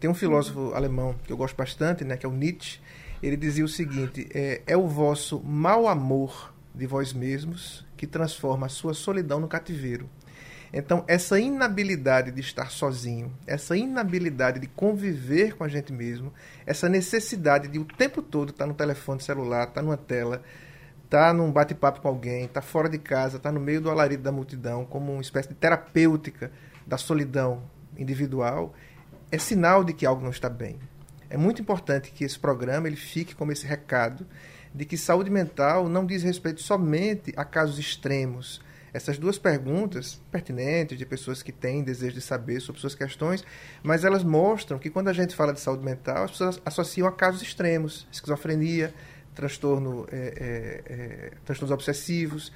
Tem 0.00 0.10
um 0.10 0.14
filósofo 0.14 0.72
alemão 0.74 1.14
que 1.24 1.32
eu 1.32 1.36
gosto 1.36 1.56
bastante, 1.56 2.04
né, 2.04 2.16
que 2.16 2.26
é 2.26 2.28
o 2.28 2.32
Nietzsche. 2.32 2.80
Ele 3.22 3.36
dizia 3.36 3.64
o 3.64 3.68
seguinte: 3.68 4.28
é, 4.34 4.62
é 4.66 4.76
o 4.76 4.86
vosso 4.86 5.40
mau 5.42 5.88
amor 5.88 6.52
de 6.74 6.86
vós 6.86 7.12
mesmos 7.12 7.86
que 7.96 8.06
transforma 8.06 8.66
a 8.66 8.68
sua 8.68 8.92
solidão 8.92 9.40
no 9.40 9.48
cativeiro. 9.48 10.08
Então, 10.76 11.04
essa 11.06 11.38
inabilidade 11.38 12.32
de 12.32 12.40
estar 12.40 12.68
sozinho, 12.68 13.32
essa 13.46 13.76
inabilidade 13.76 14.58
de 14.58 14.66
conviver 14.66 15.56
com 15.56 15.62
a 15.62 15.68
gente 15.68 15.92
mesmo, 15.92 16.32
essa 16.66 16.88
necessidade 16.88 17.68
de 17.68 17.78
o 17.78 17.84
tempo 17.84 18.20
todo 18.20 18.50
estar 18.50 18.66
no 18.66 18.74
telefone 18.74 19.22
celular, 19.22 19.68
estar 19.68 19.82
numa 19.82 19.96
tela, 19.96 20.42
estar 21.04 21.32
num 21.32 21.52
bate-papo 21.52 22.00
com 22.00 22.08
alguém, 22.08 22.46
estar 22.46 22.60
fora 22.60 22.88
de 22.88 22.98
casa, 22.98 23.36
estar 23.36 23.52
no 23.52 23.60
meio 23.60 23.80
do 23.80 23.88
alarido 23.88 24.24
da 24.24 24.32
multidão, 24.32 24.84
como 24.84 25.12
uma 25.12 25.22
espécie 25.22 25.48
de 25.48 25.54
terapêutica 25.54 26.50
da 26.84 26.98
solidão 26.98 27.62
individual, 27.96 28.74
é 29.34 29.38
sinal 29.38 29.82
de 29.82 29.92
que 29.92 30.06
algo 30.06 30.22
não 30.22 30.30
está 30.30 30.48
bem. 30.48 30.78
É 31.28 31.36
muito 31.36 31.60
importante 31.60 32.12
que 32.12 32.24
esse 32.24 32.38
programa 32.38 32.86
ele 32.86 32.96
fique 32.96 33.34
como 33.34 33.50
esse 33.50 33.66
recado 33.66 34.26
de 34.72 34.84
que 34.84 34.96
saúde 34.96 35.30
mental 35.30 35.88
não 35.88 36.06
diz 36.06 36.22
respeito 36.22 36.62
somente 36.62 37.32
a 37.36 37.44
casos 37.44 37.78
extremos, 37.78 38.60
essas 38.92 39.18
duas 39.18 39.36
perguntas 39.36 40.20
pertinentes 40.30 40.96
de 40.96 41.04
pessoas 41.04 41.42
que 41.42 41.50
têm 41.50 41.82
desejo 41.82 42.14
de 42.14 42.20
saber 42.20 42.60
sobre 42.60 42.80
suas 42.80 42.94
questões, 42.94 43.44
mas 43.82 44.04
elas 44.04 44.22
mostram 44.22 44.78
que 44.78 44.88
quando 44.88 45.08
a 45.08 45.12
gente 45.12 45.34
fala 45.34 45.52
de 45.52 45.60
saúde 45.60 45.84
mental, 45.84 46.24
as 46.24 46.30
pessoas 46.30 46.62
associam 46.64 47.08
a 47.08 47.12
casos 47.12 47.42
extremos, 47.42 48.06
esquizofrenia, 48.12 48.94
transtorno, 49.34 50.06
é, 50.12 50.16
é, 50.16 50.92
é, 50.92 51.32
transtornos 51.44 51.72
obsessivos, 51.72 52.52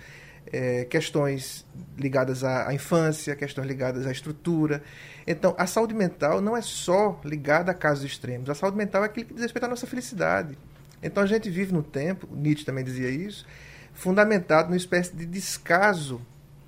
é, 0.52 0.84
questões 0.84 1.66
ligadas 1.96 2.44
à, 2.44 2.68
à, 2.68 2.74
infância, 2.74 3.34
questões 3.36 3.66
ligadas 3.66 4.06
à 4.06 4.12
estrutura. 4.12 4.82
Então, 5.26 5.54
a 5.58 5.66
saúde 5.66 5.94
mental 5.94 6.40
não 6.40 6.56
é 6.56 6.62
só 6.62 7.20
ligada 7.24 7.70
a 7.72 7.74
casos 7.74 8.04
extremos. 8.04 8.48
A 8.48 8.54
saúde 8.54 8.76
mental 8.76 9.02
é 9.02 9.06
aquilo 9.06 9.26
que 9.26 9.34
diz 9.34 9.42
respeito 9.42 9.64
à 9.64 9.68
nossa 9.68 9.86
felicidade. 9.86 10.58
Então, 11.02 11.22
a 11.22 11.26
gente 11.26 11.48
vive 11.50 11.72
num 11.72 11.82
tempo, 11.82 12.28
Nietzsche 12.34 12.64
também 12.64 12.84
dizia 12.84 13.10
isso, 13.10 13.46
fundamentado 13.92 14.68
numa 14.68 14.76
espécie 14.76 15.14
de 15.14 15.26
descaso, 15.26 16.20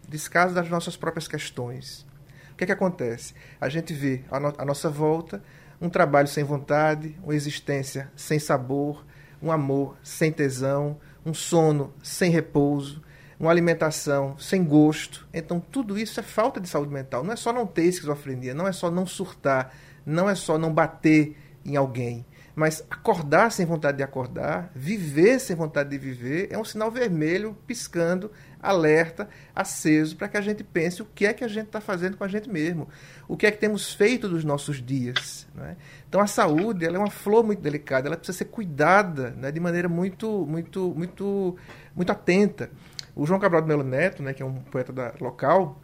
descaso 0.09 0.55
das 0.55 0.69
nossas 0.69 0.97
próprias 0.97 1.27
questões. 1.27 2.07
O 2.53 2.57
que 2.57 2.65
é 2.65 2.67
que 2.67 2.73
acontece? 2.73 3.35
A 3.61 3.69
gente 3.69 3.93
vê 3.93 4.23
no, 4.31 4.55
à 4.59 4.65
nossa 4.65 4.91
volta 4.91 5.43
um 5.81 5.89
trabalho 5.89 6.29
sem 6.29 6.45
vontade, 6.45 7.17
uma 7.23 7.35
existência 7.35 8.11
sem 8.15 8.39
sabor, 8.39 9.05
um 9.43 9.51
amor 9.51 9.97
sem 10.03 10.31
tesão, 10.31 10.99
um 11.25 11.33
sono 11.33 11.95
sem 12.03 12.31
repouso, 12.31 13.03
uma 13.41 13.51
alimentação 13.51 14.39
sem 14.39 14.63
gosto. 14.63 15.27
Então, 15.33 15.59
tudo 15.59 15.99
isso 15.99 16.21
é 16.21 16.23
falta 16.23 16.61
de 16.61 16.69
saúde 16.69 16.93
mental. 16.93 17.25
Não 17.25 17.33
é 17.33 17.37
só 17.37 17.55
não 17.55 17.67
ter 17.67 17.85
esquizofrenia, 17.85 18.53
não 18.53 18.69
é 18.69 18.73
só 18.73 18.91
não 18.91 19.07
surtar, 19.07 19.75
não 20.05 20.29
é 20.29 20.35
só 20.35 20.59
não 20.59 20.73
bater 20.73 21.35
em 21.65 21.75
alguém. 21.75 22.27
Mas 22.55 22.85
acordar 22.91 23.51
sem 23.51 23.65
vontade 23.65 23.97
de 23.97 24.03
acordar, 24.03 24.71
viver 24.75 25.39
sem 25.39 25.57
vontade 25.57 25.89
de 25.89 25.97
viver, 25.97 26.49
é 26.51 26.59
um 26.59 26.65
sinal 26.65 26.91
vermelho 26.91 27.57
piscando, 27.67 28.31
alerta, 28.61 29.27
aceso, 29.55 30.17
para 30.17 30.29
que 30.29 30.37
a 30.37 30.41
gente 30.43 30.63
pense 30.63 31.01
o 31.01 31.07
que 31.07 31.25
é 31.25 31.33
que 31.33 31.43
a 31.43 31.49
gente 31.49 31.67
está 31.67 31.81
fazendo 31.81 32.19
com 32.19 32.25
a 32.25 32.29
gente 32.29 32.51
mesmo, 32.51 32.89
o 33.27 33.37
que 33.37 33.47
é 33.47 33.51
que 33.51 33.57
temos 33.57 33.95
feito 33.95 34.29
dos 34.29 34.45
nossos 34.45 34.85
dias. 34.85 35.47
Né? 35.55 35.77
Então 36.07 36.21
a 36.21 36.27
saúde 36.27 36.85
ela 36.85 36.97
é 36.97 36.99
uma 36.99 37.11
flor 37.11 37.43
muito 37.43 37.63
delicada, 37.63 38.09
ela 38.09 38.17
precisa 38.17 38.37
ser 38.37 38.47
cuidada 38.47 39.31
né, 39.31 39.51
de 39.51 39.61
maneira 39.61 39.89
muito, 39.89 40.45
muito, 40.47 40.93
muito, 40.95 41.57
muito 41.97 42.13
atenta. 42.13 42.71
O 43.15 43.27
João 43.27 43.41
Cabral 43.41 43.63
de 43.63 43.69
Melo 43.69 43.83
Neto, 43.83 44.23
né, 44.23 44.33
que 44.33 44.43
é 44.43 44.47
um 44.47 44.55
poeta 44.55 44.93
da, 44.93 45.15
local, 45.21 45.81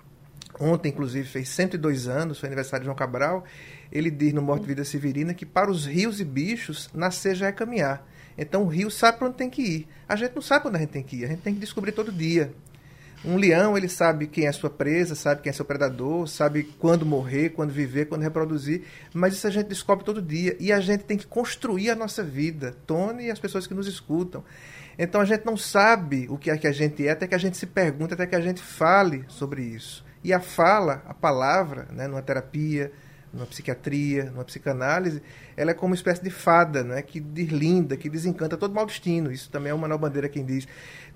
ontem 0.61 0.89
inclusive 0.89 1.29
fez 1.29 1.49
102 1.49 2.09
anos, 2.09 2.39
foi 2.39 2.49
aniversário 2.49 2.83
de 2.83 2.87
João 2.87 2.97
Cabral, 2.97 3.45
ele 3.91 4.11
diz 4.11 4.33
no 4.33 4.43
Morte 4.43 4.67
Vida 4.67 4.85
Severina 4.85 5.35
que 5.35 5.47
para 5.47 5.71
os 5.71 5.87
rios 5.87 6.21
e 6.21 6.25
bichos, 6.25 6.91
nascer 6.95 7.35
já 7.35 7.49
é 7.49 7.53
caminhar. 7.53 8.07
Então 8.39 8.65
o 8.65 8.67
rio 8.67 8.91
sabe 8.91 9.19
para 9.19 9.29
onde 9.29 9.37
tem 9.37 9.49
que 9.49 9.63
ir. 9.63 9.89
A 10.09 10.15
gente 10.15 10.35
não 10.35 10.43
sabe 10.43 10.63
para 10.63 10.69
onde 10.69 10.77
a 10.79 10.81
gente 10.81 10.91
tem 10.91 11.03
que 11.03 11.17
ir, 11.17 11.25
a 11.25 11.29
gente 11.29 11.41
tem 11.41 11.55
que 11.55 11.61
descobrir 11.61 11.93
todo 11.93 12.13
dia. 12.13 12.53
Um 13.25 13.37
leão, 13.37 13.77
ele 13.77 13.89
sabe 13.89 14.27
quem 14.27 14.47
é 14.47 14.53
sua 14.53 14.71
presa, 14.71 15.15
sabe 15.15 15.43
quem 15.43 15.51
é 15.51 15.53
seu 15.53 15.65
predador, 15.65 16.29
sabe 16.29 16.65
quando 16.79 17.05
morrer, 17.05 17.51
quando 17.51 17.73
viver, 17.73 18.07
quando 18.07 18.23
reproduzir, 18.23 18.83
mas 19.13 19.35
isso 19.35 19.47
a 19.47 19.51
gente 19.51 19.67
descobre 19.67 20.05
todo 20.05 20.23
dia 20.23 20.57
e 20.61 20.73
a 20.73 20.81
gente 20.81 21.05
tem 21.05 21.17
que 21.17 21.27
construir 21.27 21.91
a 21.91 21.97
nossa 21.97 22.23
vida, 22.23 22.77
Tony 22.87 23.25
e 23.25 23.31
as 23.31 23.39
pessoas 23.39 23.67
que 23.67 23.75
nos 23.75 23.87
escutam. 23.87 24.45
Então 24.99 25.21
a 25.21 25.25
gente 25.25 25.45
não 25.45 25.57
sabe 25.57 26.27
o 26.31 26.39
que 26.39 26.51
é 26.51 26.57
que 26.57 26.67
a 26.67 26.73
gente 26.73 27.07
é 27.07 27.11
até 27.11 27.27
que 27.27 27.35
a 27.35 27.39
gente 27.39 27.57
se 27.57 27.67
pergunte, 27.67 28.15
até 28.15 28.27
que 28.27 28.37
a 28.37 28.41
gente 28.41 28.63
fale 28.63 29.25
sobre 29.29 29.63
isso. 29.63 30.05
E 30.23 30.33
a 30.33 30.41
fala, 30.41 31.03
a 31.07 31.15
palavra, 31.15 31.87
né, 31.93 32.07
numa 32.07 32.23
terapia, 32.23 32.93
numa 33.33 33.47
psiquiatria, 33.47 34.25
numa 34.31 34.45
psicanálise, 34.45 35.23
ela 35.57 35.71
é 35.71 35.75
como 35.75 35.93
uma 35.93 35.97
espécie 35.97 36.23
de 36.23 36.31
fada, 36.31 36.83
né, 36.83 37.03
que 37.03 37.21
deslinda, 37.21 37.97
que 37.97 38.09
desencanta 38.09 38.57
todo 38.57 38.75
mau 38.75 38.87
destino. 38.87 39.31
Isso 39.31 39.51
também 39.51 39.71
é 39.71 39.75
o 39.75 39.79
Manuel 39.79 39.99
Bandeira 39.99 40.29
quem 40.29 40.45
diz. 40.45 40.67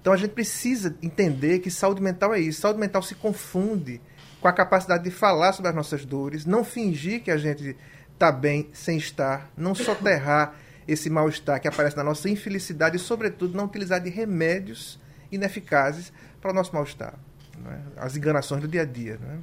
Então 0.00 0.12
a 0.12 0.16
gente 0.16 0.30
precisa 0.30 0.96
entender 1.02 1.58
que 1.58 1.70
saúde 1.70 2.02
mental 2.02 2.32
é 2.32 2.40
isso. 2.40 2.60
Saúde 2.60 2.78
mental 2.78 3.02
se 3.02 3.14
confunde 3.14 4.00
com 4.40 4.48
a 4.48 4.52
capacidade 4.52 5.04
de 5.04 5.10
falar 5.10 5.52
sobre 5.52 5.68
as 5.68 5.74
nossas 5.74 6.04
dores, 6.04 6.46
não 6.46 6.64
fingir 6.64 7.22
que 7.22 7.30
a 7.30 7.36
gente 7.36 7.76
está 8.12 8.32
bem 8.32 8.68
sem 8.72 8.96
estar, 8.96 9.50
não 9.56 9.74
soterrar 9.74 10.54
esse 10.88 11.10
mal-estar 11.10 11.60
que 11.60 11.68
aparece 11.68 11.96
na 11.96 12.02
nossa 12.02 12.28
infelicidade 12.28 12.96
e, 12.96 12.98
sobretudo, 12.98 13.56
não 13.56 13.66
utilizar 13.66 14.00
de 14.00 14.08
remédios 14.08 14.98
ineficazes 15.30 16.12
para 16.40 16.50
o 16.50 16.54
nosso 16.54 16.74
mal-estar. 16.74 17.14
Né? 17.62 17.80
As 17.96 18.16
enganações 18.16 18.62
do 18.62 18.68
dia 18.68 18.82
a 18.82 18.84
dia. 18.86 19.18
Né? 19.20 19.38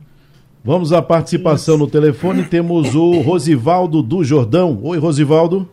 Vamos 0.63 0.91
à 0.91 1.02
participação 1.02 1.76
Isso. 1.76 1.86
no 1.86 1.89
telefone. 1.89 2.43
Temos 2.46 2.96
o 2.96 3.22
Rosivaldo 3.22 4.02
do 4.02 4.24
Jordão. 4.24 4.80
Oi, 4.84 4.98
Rosivaldo. 4.98 5.70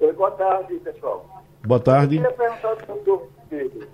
Oi, 0.00 0.12
boa 0.12 0.30
tarde, 0.30 0.74
pessoal. 0.76 1.33
Boa 1.66 1.80
tarde. 1.80 2.16
Eu 2.16 2.22
queria 2.22 2.36
perguntar 2.36 2.74
doutor 2.84 3.28
Pedro. 3.48 3.88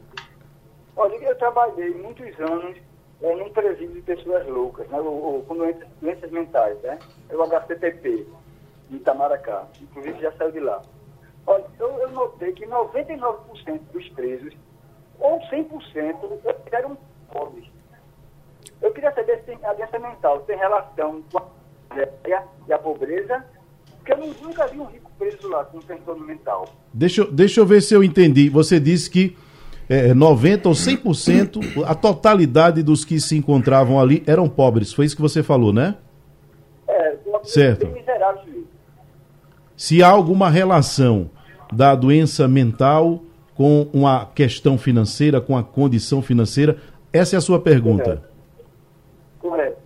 Olha, 0.96 1.14
eu 1.14 1.38
trabalhei 1.38 1.94
muitos 1.94 2.40
anos 2.40 2.76
é, 3.22 3.35
num 3.37 3.48
presídio 3.50 3.94
de 3.94 4.02
pessoas 4.02 4.44
loucas, 4.48 4.88
né, 4.88 4.98
ou, 4.98 5.44
com 5.44 5.56
doenças, 5.56 5.87
doenças 6.02 6.33
mentais, 6.33 6.76
né? 6.83 6.98
É 7.28 7.37
o 7.37 7.42
HCTP, 7.44 8.26
em 8.90 8.96
Itamaracá. 8.96 9.68
Inclusive 9.80 10.20
já 10.20 10.33
saiu 10.33 10.50
de 10.50 10.59
lá. 10.59 10.83
Olha, 11.46 11.64
eu, 11.78 11.88
eu 11.98 12.11
notei 12.11 12.52
que 12.54 12.66
99% 12.66 13.80
dos 13.92 14.09
presos, 14.11 14.52
ou 15.20 15.38
100%, 15.38 16.40
eram 16.72 16.98
pobres. 17.33 17.70
Eu 18.83 18.92
queria 18.92 19.14
saber 19.14 19.44
se 19.44 19.56
a 19.64 19.74
doença 19.74 19.98
mental 20.00 20.40
tem 20.40 20.56
relação 20.56 21.22
com 21.30 21.38
a 21.38 21.46
miséria 21.94 22.44
e 22.66 22.72
a 22.72 22.78
pobreza, 22.80 23.44
porque 23.96 24.12
eu 24.12 24.16
nunca 24.16 24.66
vi 24.66 24.80
um 24.80 24.87
rico 24.87 25.10
preso 25.20 25.48
lá 25.48 25.64
com 25.66 25.78
transtorno 25.80 26.24
mental. 26.24 26.64
Deixa, 26.92 27.26
deixa 27.26 27.61
eu 27.61 27.66
ver 27.66 27.83
se 27.83 27.94
eu 27.94 28.02
entendi. 28.02 28.48
Você 28.48 28.80
disse 28.80 29.11
que 29.11 29.37
é, 29.87 30.14
90% 30.14 30.64
ou 30.64 30.72
100%, 30.72 31.85
a 31.87 31.94
totalidade 31.94 32.83
dos 32.83 33.04
que 33.04 33.20
se 33.20 33.37
encontravam 33.37 34.00
ali 34.00 34.22
eram 34.26 34.48
pobres. 34.48 34.94
Foi 34.94 35.04
isso 35.04 35.14
que 35.14 35.22
você 35.22 35.42
falou, 35.42 35.72
né? 35.72 35.96
certo. 37.44 37.88
Se 39.76 40.02
há 40.02 40.09
alguma 40.09 40.50
relação 40.50 41.30
da 41.72 41.94
doença 41.94 42.46
mental 42.48 43.22
com 43.54 43.88
uma 43.92 44.26
questão 44.26 44.78
financeira, 44.78 45.40
com 45.40 45.56
a 45.56 45.62
condição 45.62 46.22
financeira, 46.22 46.78
essa 47.12 47.37
é 47.37 47.38
a 47.38 47.40
sua 47.40 47.61
pergunta. 47.61 48.22
Correto. 49.38 49.78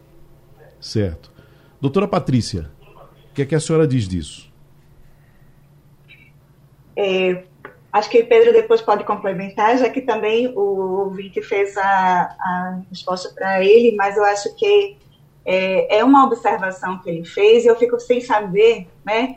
Certo. 0.81 1.33
Doutora 1.81 2.07
Patrícia, 2.07 2.70
o 3.31 3.35
que, 3.35 3.42
é 3.42 3.44
que 3.47 3.55
a 3.55 3.61
senhora 3.61 3.87
diz 3.87 4.09
disso? 4.09 4.54
É, 6.96 7.44
acho 7.92 8.11
que 8.11 8.24
Pedro 8.24 8.52
depois 8.52 8.80
pode 8.80 9.04
complementar, 9.04 9.78
já 9.78 9.88
que 9.88 10.00
também 10.00 10.48
o 10.48 11.04
ouvinte 11.04 11.40
fez 11.42 11.76
a, 11.76 11.83
a 11.85 12.83
resposta 12.90 13.30
para 13.35 13.64
ele, 13.64 13.94
mas 13.96 14.16
eu 14.16 14.24
acho 14.24 14.54
que 14.57 14.96
é, 15.44 15.98
é, 15.98 16.04
uma 16.04 16.24
observação 16.24 16.98
que 16.98 17.11
ele 17.11 17.24
fez 17.24 17.64
e 17.64 17.68
eu 17.68 17.76
fico 17.76 18.00
sem 18.00 18.20
saber, 18.20 18.88
né, 19.04 19.37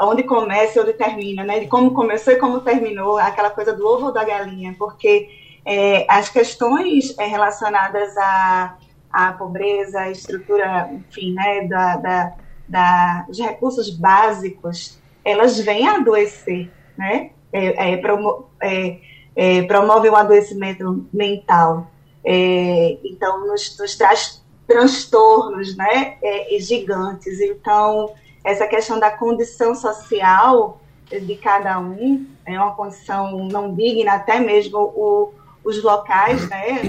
onde 0.00 0.22
começa 0.22 0.78
e 0.78 0.82
onde 0.82 0.92
termina, 0.92 1.44
né, 1.44 1.60
de 1.60 1.66
como 1.66 1.92
começou 1.92 2.32
e 2.32 2.38
como 2.38 2.60
terminou, 2.60 3.18
aquela 3.18 3.50
coisa 3.50 3.72
do 3.72 3.86
ovo 3.86 4.06
ou 4.06 4.12
da 4.12 4.24
galinha, 4.24 4.74
porque 4.78 5.28
é, 5.64 6.06
as 6.08 6.28
questões 6.28 7.16
é, 7.18 7.26
relacionadas 7.26 8.16
à, 8.16 8.76
à 9.12 9.32
pobreza, 9.32 10.00
à 10.00 10.10
estrutura, 10.10 10.90
enfim, 10.92 11.34
né, 11.34 11.66
da, 11.66 11.96
da, 11.96 12.32
da, 12.68 13.24
dos 13.28 13.38
recursos 13.38 13.90
básicos, 13.90 14.98
elas 15.24 15.60
vêm 15.60 15.86
a 15.86 15.96
adoecer, 15.96 16.70
né? 16.96 17.30
É, 17.52 17.92
é, 17.92 17.96
promo, 17.98 18.46
é, 18.62 18.98
é, 19.36 19.62
promove 19.62 20.08
um 20.08 20.16
adoecimento 20.16 21.06
mental. 21.12 21.90
É, 22.24 22.98
então, 23.04 23.46
nos, 23.46 23.78
nos, 23.78 23.96
traz 23.96 24.42
transtornos 24.66 25.76
né, 25.76 26.16
gigantes. 26.58 27.40
Então, 27.40 28.10
essa 28.42 28.66
questão 28.66 28.98
da 28.98 29.10
condição 29.10 29.74
social 29.74 30.80
de 31.10 31.36
cada 31.36 31.78
um 31.78 32.26
é 32.46 32.58
uma 32.58 32.74
condição 32.74 33.46
não 33.48 33.74
digna, 33.74 34.14
até 34.14 34.40
mesmo 34.40 34.78
o, 34.78 35.34
os 35.62 35.82
locais 35.82 36.48
né, 36.48 36.80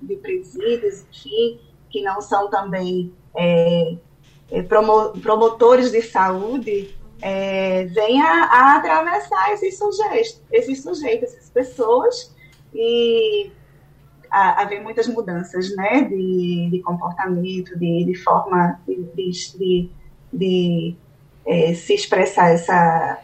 de 0.00 0.16
presídios, 0.16 1.04
enfim, 1.10 1.60
que 1.90 2.00
não 2.00 2.22
são 2.22 2.48
também 2.48 3.12
promo, 4.68 5.20
promotores 5.20 5.90
de 5.90 6.00
saúde, 6.00 6.94
é, 7.22 7.84
venha 7.86 8.24
a 8.24 8.76
atravessar 8.76 9.52
esses 9.52 9.76
sujeitos, 9.78 10.42
esses 10.50 10.82
sujeitos, 10.82 11.34
essas 11.34 11.50
pessoas, 11.50 12.34
e 12.74 13.50
haver 14.30 14.80
muitas 14.80 15.08
mudanças 15.08 15.74
né, 15.74 16.02
de, 16.02 16.68
de 16.70 16.80
comportamento, 16.82 17.76
de, 17.78 18.04
de 18.04 18.14
forma 18.14 18.80
de, 18.86 19.90
de, 20.32 20.96
é, 21.44 21.74
se 21.74 21.94
expressar 21.94 22.50
essa, 22.50 23.18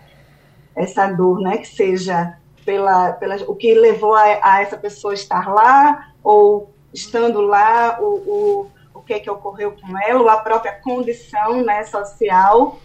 essa 0.74 1.06
dor, 1.12 1.40
né, 1.40 1.58
que 1.58 1.68
seja 1.68 2.36
pela, 2.64 3.12
pela, 3.12 3.36
o 3.46 3.54
que 3.54 3.72
levou 3.74 4.14
a, 4.14 4.40
a 4.42 4.62
essa 4.62 4.76
pessoa 4.76 5.14
estar 5.14 5.48
lá, 5.48 6.12
ou 6.24 6.70
estando 6.92 7.40
lá, 7.40 7.98
o, 8.00 8.04
o, 8.04 8.70
o 8.94 9.00
que 9.00 9.14
é 9.14 9.20
que 9.20 9.30
ocorreu 9.30 9.72
com 9.72 9.96
ela, 9.96 10.32
a 10.32 10.38
própria 10.38 10.72
condição 10.72 11.62
né, 11.62 11.84
social 11.84 12.80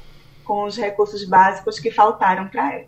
com 0.52 0.66
os 0.66 0.76
recursos 0.76 1.24
básicos 1.24 1.80
que 1.80 1.90
faltaram 1.90 2.46
para 2.50 2.74
ela. 2.74 2.86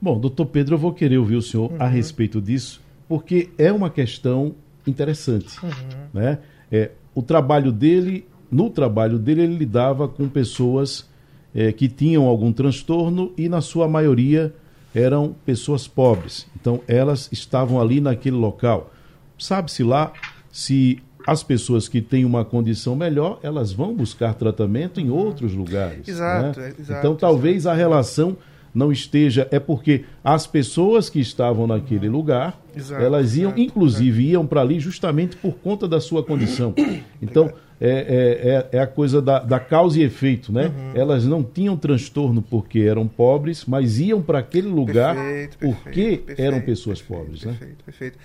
Bom, 0.00 0.16
doutor 0.20 0.46
Pedro, 0.46 0.76
eu 0.76 0.78
vou 0.78 0.92
querer 0.92 1.18
ouvir 1.18 1.34
o 1.34 1.42
senhor 1.42 1.68
uhum. 1.72 1.78
a 1.80 1.88
respeito 1.88 2.40
disso, 2.40 2.80
porque 3.08 3.50
é 3.58 3.72
uma 3.72 3.90
questão 3.90 4.54
interessante. 4.86 5.58
Uhum. 5.60 5.70
Né? 6.12 6.38
É, 6.70 6.92
o 7.12 7.22
trabalho 7.22 7.72
dele, 7.72 8.24
no 8.52 8.70
trabalho 8.70 9.18
dele, 9.18 9.42
ele 9.42 9.56
lidava 9.56 10.06
com 10.06 10.28
pessoas 10.28 11.10
é, 11.52 11.72
que 11.72 11.88
tinham 11.88 12.24
algum 12.24 12.52
transtorno 12.52 13.32
e, 13.36 13.48
na 13.48 13.60
sua 13.60 13.88
maioria, 13.88 14.54
eram 14.94 15.34
pessoas 15.44 15.88
pobres. 15.88 16.46
Então, 16.54 16.82
elas 16.86 17.28
estavam 17.32 17.80
ali 17.80 18.00
naquele 18.00 18.36
local. 18.36 18.92
Sabe-se 19.36 19.82
lá 19.82 20.12
se 20.52 21.02
as 21.26 21.42
pessoas 21.42 21.88
que 21.88 22.00
têm 22.00 22.24
uma 22.24 22.44
condição 22.44 22.94
melhor, 22.94 23.38
elas 23.42 23.72
vão 23.72 23.94
buscar 23.94 24.34
tratamento 24.34 25.00
em 25.00 25.10
outros 25.10 25.54
lugares. 25.54 26.06
Exato, 26.06 26.60
né? 26.60 26.74
exato 26.78 26.98
Então, 26.98 27.16
talvez 27.16 27.56
exato. 27.56 27.74
a 27.74 27.78
relação 27.78 28.36
não 28.74 28.90
esteja. 28.90 29.48
É 29.50 29.58
porque 29.58 30.04
as 30.22 30.46
pessoas 30.46 31.08
que 31.08 31.20
estavam 31.20 31.66
naquele 31.66 32.08
lugar, 32.08 32.60
exato, 32.76 33.02
elas 33.02 33.36
iam, 33.36 33.54
inclusive, 33.56 34.30
iam 34.30 34.46
para 34.46 34.60
ali 34.60 34.80
justamente 34.80 35.36
por 35.36 35.54
conta 35.54 35.86
da 35.86 36.00
sua 36.00 36.22
condição. 36.22 36.74
Então, 37.22 37.50
é, 37.80 37.88
é, 37.88 38.76
é, 38.76 38.78
é 38.78 38.80
a 38.80 38.86
coisa 38.86 39.22
da, 39.22 39.38
da, 39.38 39.58
causa 39.58 39.98
e 39.98 40.02
efeito, 40.02 40.52
né? 40.52 40.66
Uhum. 40.66 40.92
Elas 40.94 41.24
não 41.24 41.42
tinham 41.42 41.74
transtorno 41.74 42.42
porque 42.42 42.80
eram 42.80 43.08
pobres, 43.08 43.64
mas 43.66 43.98
iam 43.98 44.20
para 44.20 44.40
aquele 44.40 44.68
lugar 44.68 45.14
perfeito, 45.14 45.58
porque 45.58 46.18
perfeito, 46.18 46.40
eram 46.40 46.60
pessoas 46.60 47.00
pobres, 47.00 47.44
né? 47.44 47.52
Perfeito, 47.52 47.84
perfeito. 47.84 48.18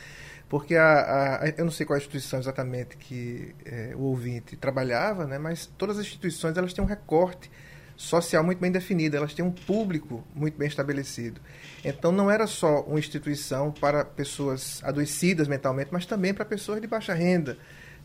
Porque 0.50 0.76
a, 0.76 1.42
a, 1.44 1.50
eu 1.56 1.64
não 1.64 1.72
sei 1.72 1.86
qual 1.86 1.96
é 1.96 2.00
a 2.00 2.02
instituição 2.02 2.40
exatamente 2.40 2.98
que 2.98 3.54
é, 3.64 3.94
o 3.96 4.02
ouvinte 4.02 4.58
trabalhava, 4.58 5.28
né, 5.28 5.38
mas 5.38 5.68
todas 5.78 6.00
as 6.00 6.06
instituições 6.06 6.58
elas 6.58 6.74
têm 6.74 6.84
um 6.84 6.88
recorte 6.88 7.52
social 7.96 8.44
muito 8.44 8.60
bem 8.60 8.72
definido, 8.72 9.16
elas 9.16 9.34
têm 9.34 9.46
um 9.46 9.52
público 9.52 10.24
muito 10.34 10.58
bem 10.58 10.68
estabelecido. 10.68 11.40
Então 11.86 12.12
não 12.12 12.32
era 12.32 12.48
só 12.48 12.82
uma 12.82 12.98
instituição 12.98 13.72
para 13.72 14.04
pessoas 14.04 14.82
adoecidas 14.84 15.48
mentalmente, 15.48 15.90
mas 15.92 16.06
também 16.06 16.34
para 16.34 16.46
pessoas 16.46 16.82
de 16.82 16.88
baixa 16.88 17.14
renda, 17.14 17.58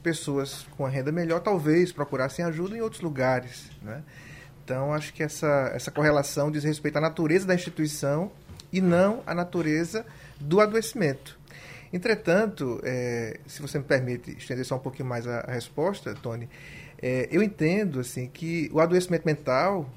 pessoas 0.03 0.67
com 0.77 0.85
a 0.85 0.89
renda 0.89 1.11
melhor 1.11 1.41
talvez 1.41 1.93
procurassem 1.93 2.45
ajuda 2.45 2.77
em 2.77 2.81
outros 2.83 3.01
lugares. 3.01 3.71
Né? 3.81 4.03
Então 4.65 4.93
acho 4.93 5.15
que 5.15 5.23
essa, 5.23 5.71
essa 5.73 5.91
correlação 5.91 6.51
diz 6.51 6.65
respeito 6.65 6.99
à 6.99 7.01
natureza 7.01 7.47
da 7.47 7.55
instituição 7.55 8.31
e 8.73 8.81
não 8.81 9.23
à 9.27 9.35
natureza 9.35 10.05
do 10.39 10.61
adoecimento. 10.61 11.39
Entretanto, 11.95 12.81
é, 12.83 13.39
se 13.47 13.63
você 13.63 13.79
me 13.79 13.85
permite 13.85 14.33
estender 14.37 14.65
só 14.65 14.75
um 14.75 14.81
pouquinho 14.81 15.09
mais 15.09 15.29
a, 15.29 15.43
a 15.43 15.53
resposta, 15.53 16.13
Tony, 16.13 16.49
é, 17.01 17.29
eu 17.31 17.41
entendo 17.41 18.01
assim 18.01 18.27
que 18.27 18.69
o 18.73 18.81
adoecimento 18.81 19.25
mental, 19.25 19.89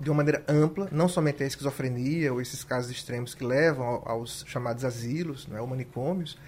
de 0.00 0.08
uma 0.08 0.16
maneira 0.16 0.42
ampla, 0.48 0.88
não 0.90 1.06
somente 1.06 1.42
a 1.42 1.46
esquizofrenia 1.46 2.32
ou 2.32 2.40
esses 2.40 2.64
casos 2.64 2.90
extremos 2.90 3.34
que 3.34 3.44
levam 3.44 4.00
aos 4.06 4.42
chamados 4.48 4.86
asilos, 4.86 5.46
não 5.46 5.58
é, 5.58 5.60
ou 5.60 5.66
manicômios, 5.66 6.38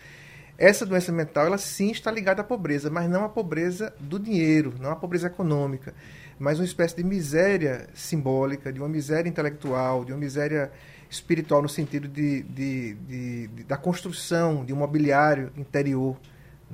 essa 0.56 0.86
doença 0.86 1.12
mental, 1.12 1.44
ela 1.44 1.58
sim 1.58 1.90
está 1.90 2.10
ligada 2.10 2.40
à 2.40 2.44
pobreza, 2.44 2.88
mas 2.88 3.06
não 3.06 3.22
à 3.22 3.28
pobreza 3.28 3.92
do 4.00 4.18
dinheiro, 4.18 4.72
não 4.80 4.90
à 4.90 4.96
pobreza 4.96 5.26
econômica, 5.26 5.92
mas 6.38 6.58
uma 6.58 6.64
espécie 6.64 6.96
de 6.96 7.04
miséria 7.04 7.86
simbólica, 7.92 8.72
de 8.72 8.80
uma 8.80 8.88
miséria 8.88 9.28
intelectual, 9.28 10.06
de 10.06 10.12
uma 10.12 10.18
miséria 10.18 10.72
espiritual 11.08 11.62
no 11.62 11.68
sentido 11.68 12.08
de, 12.08 12.42
de, 12.42 12.94
de, 12.94 13.46
de 13.48 13.64
da 13.64 13.76
construção 13.76 14.64
de 14.64 14.72
um 14.72 14.76
mobiliário 14.76 15.52
interior, 15.56 16.16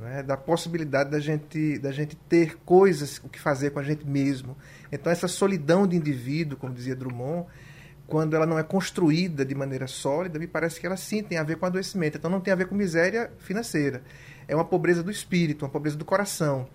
é? 0.05 0.23
da 0.23 0.37
possibilidade 0.37 1.11
da 1.11 1.21
gente, 1.21 1.79
da 1.79 1.93
gente 1.93 2.17
ter 2.17 2.57
coisas, 2.65 3.21
o 3.23 3.29
que 3.29 3.39
fazer 3.39 3.71
com 3.71 3.79
a 3.79 3.83
gente 3.83 4.07
mesmo. 4.07 4.57
Então, 4.91 5.13
essa 5.13 5.29
solidão 5.29 5.87
de 5.87 5.97
indivíduo, 5.97 6.57
como 6.57 6.73
dizia 6.73 6.97
Drummond, 6.97 7.47
quando 8.07 8.35
ela 8.35 8.47
não 8.47 8.59
é 8.59 8.63
construída 8.63 9.45
de 9.45 9.55
maneira 9.55 9.87
sólida, 9.87 10.39
me 10.39 10.47
parece 10.47 10.81
que 10.81 10.87
ela 10.87 10.97
sim 10.97 11.23
tem 11.23 11.39
a 11.39 11.43
ver 11.43 11.57
com 11.57 11.67
adoecimento. 11.67 12.19
Então, 12.19 12.31
não 12.31 12.41
tem 12.41 12.53
a 12.53 12.57
ver 12.57 12.67
com 12.67 12.75
miséria 12.75 13.31
financeira. 13.39 14.03
É 14.49 14.55
uma 14.55 14.65
pobreza 14.65 15.03
do 15.03 15.11
espírito, 15.11 15.65
uma 15.65 15.71
pobreza 15.71 15.97
do 15.97 16.05
coração. 16.05 16.67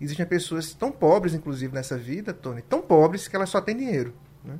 Existem 0.00 0.26
pessoas 0.26 0.74
tão 0.74 0.92
pobres, 0.92 1.34
inclusive, 1.34 1.74
nessa 1.74 1.96
vida, 1.96 2.32
Tony, 2.32 2.62
tão 2.62 2.82
pobres 2.82 3.26
que 3.26 3.34
elas 3.34 3.48
só 3.48 3.60
têm 3.60 3.76
dinheiro. 3.76 4.14
Né? 4.44 4.54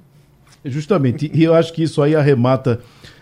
Justamente. 0.66 1.30
E 1.32 1.42
eu 1.44 1.54
acho 1.54 1.72
que 1.72 1.82
isso 1.82 2.02
aí 2.02 2.14
arremata 2.14 2.80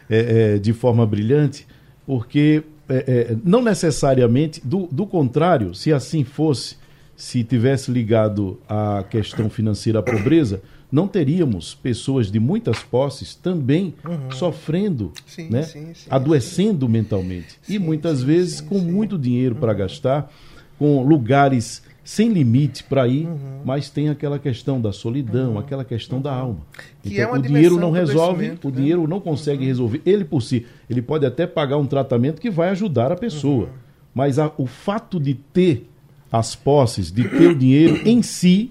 é, 0.09 0.54
é, 0.54 0.59
de 0.59 0.72
forma 0.72 1.07
brilhante, 1.07 1.66
porque 2.07 2.62
é, 2.88 2.96
é, 3.30 3.37
não 3.44 3.62
necessariamente, 3.62 4.61
do, 4.64 4.88
do 4.90 5.07
contrário, 5.07 5.74
se 5.74 5.92
assim 5.92 6.24
fosse, 6.24 6.76
se 7.16 7.42
tivesse 7.42 7.90
ligado 7.90 8.61
a 8.68 9.04
questão 9.09 9.48
financeira 9.48 10.00
à 10.00 10.02
pobreza, 10.02 10.61
não 10.92 11.09
teríamos 11.09 11.74
pessoas 11.74 12.30
de 12.30 12.38
muitas 12.38 12.78
posses 12.80 13.35
também 13.35 13.94
uhum. 14.07 14.30
sofrendo, 14.30 15.12
sim, 15.26 15.48
né? 15.48 15.62
Sim, 15.62 15.92
sim, 15.94 16.07
adoecendo 16.09 16.88
mentalmente. 16.88 17.59
e 17.68 17.78
muitas 17.78 18.22
vezes 18.22 18.61
com 18.61 18.78
muito 18.78 19.18
dinheiro 19.18 19.54
uhum. 19.54 19.61
para 19.61 19.72
gastar, 19.72 20.33
com 20.78 21.02
lugares 21.02 21.83
sem 22.05 22.29
limite 22.29 22.85
para 22.85 23.09
ir, 23.09 23.27
uhum. 23.27 23.62
mas 23.64 23.88
tem 23.88 24.11
aquela 24.11 24.38
questão 24.38 24.79
da 24.79 24.93
solidão, 24.93 25.53
uhum. 25.53 25.59
aquela 25.59 25.85
questão 25.85 26.19
uhum. 26.19 26.23
da 26.23 26.35
alma. 26.35 26.61
Que 27.03 27.14
então, 27.14 27.35
é 27.35 27.38
o 27.38 27.43
dinheiro 27.43 27.81
não 27.81 27.90
resolve, 27.90 28.59
o 28.62 28.69
né? 28.69 28.77
dinheiro 28.77 29.09
não 29.09 29.19
consegue 29.19 29.62
uhum. 29.62 29.69
resolver. 29.69 30.03
Ele 30.05 30.25
por 30.25 30.43
si, 30.43 30.67
ele 30.88 31.01
pode 31.01 31.25
até 31.25 31.47
pagar 31.47 31.79
um 31.79 31.87
tratamento 31.87 32.43
que 32.43 32.51
vai 32.51 32.69
ajudar 32.69 33.11
a 33.11 33.17
pessoa, 33.17 33.64
uhum. 33.64 33.73
mas 34.14 34.38
a, 34.38 34.53
o 34.59 34.67
fato 34.67 35.19
de 35.19 35.33
ter 35.33 35.88
as 36.31 36.55
posses, 36.55 37.11
de 37.11 37.27
ter 37.27 37.49
o 37.49 37.55
dinheiro 37.55 38.07
em 38.07 38.21
si, 38.21 38.71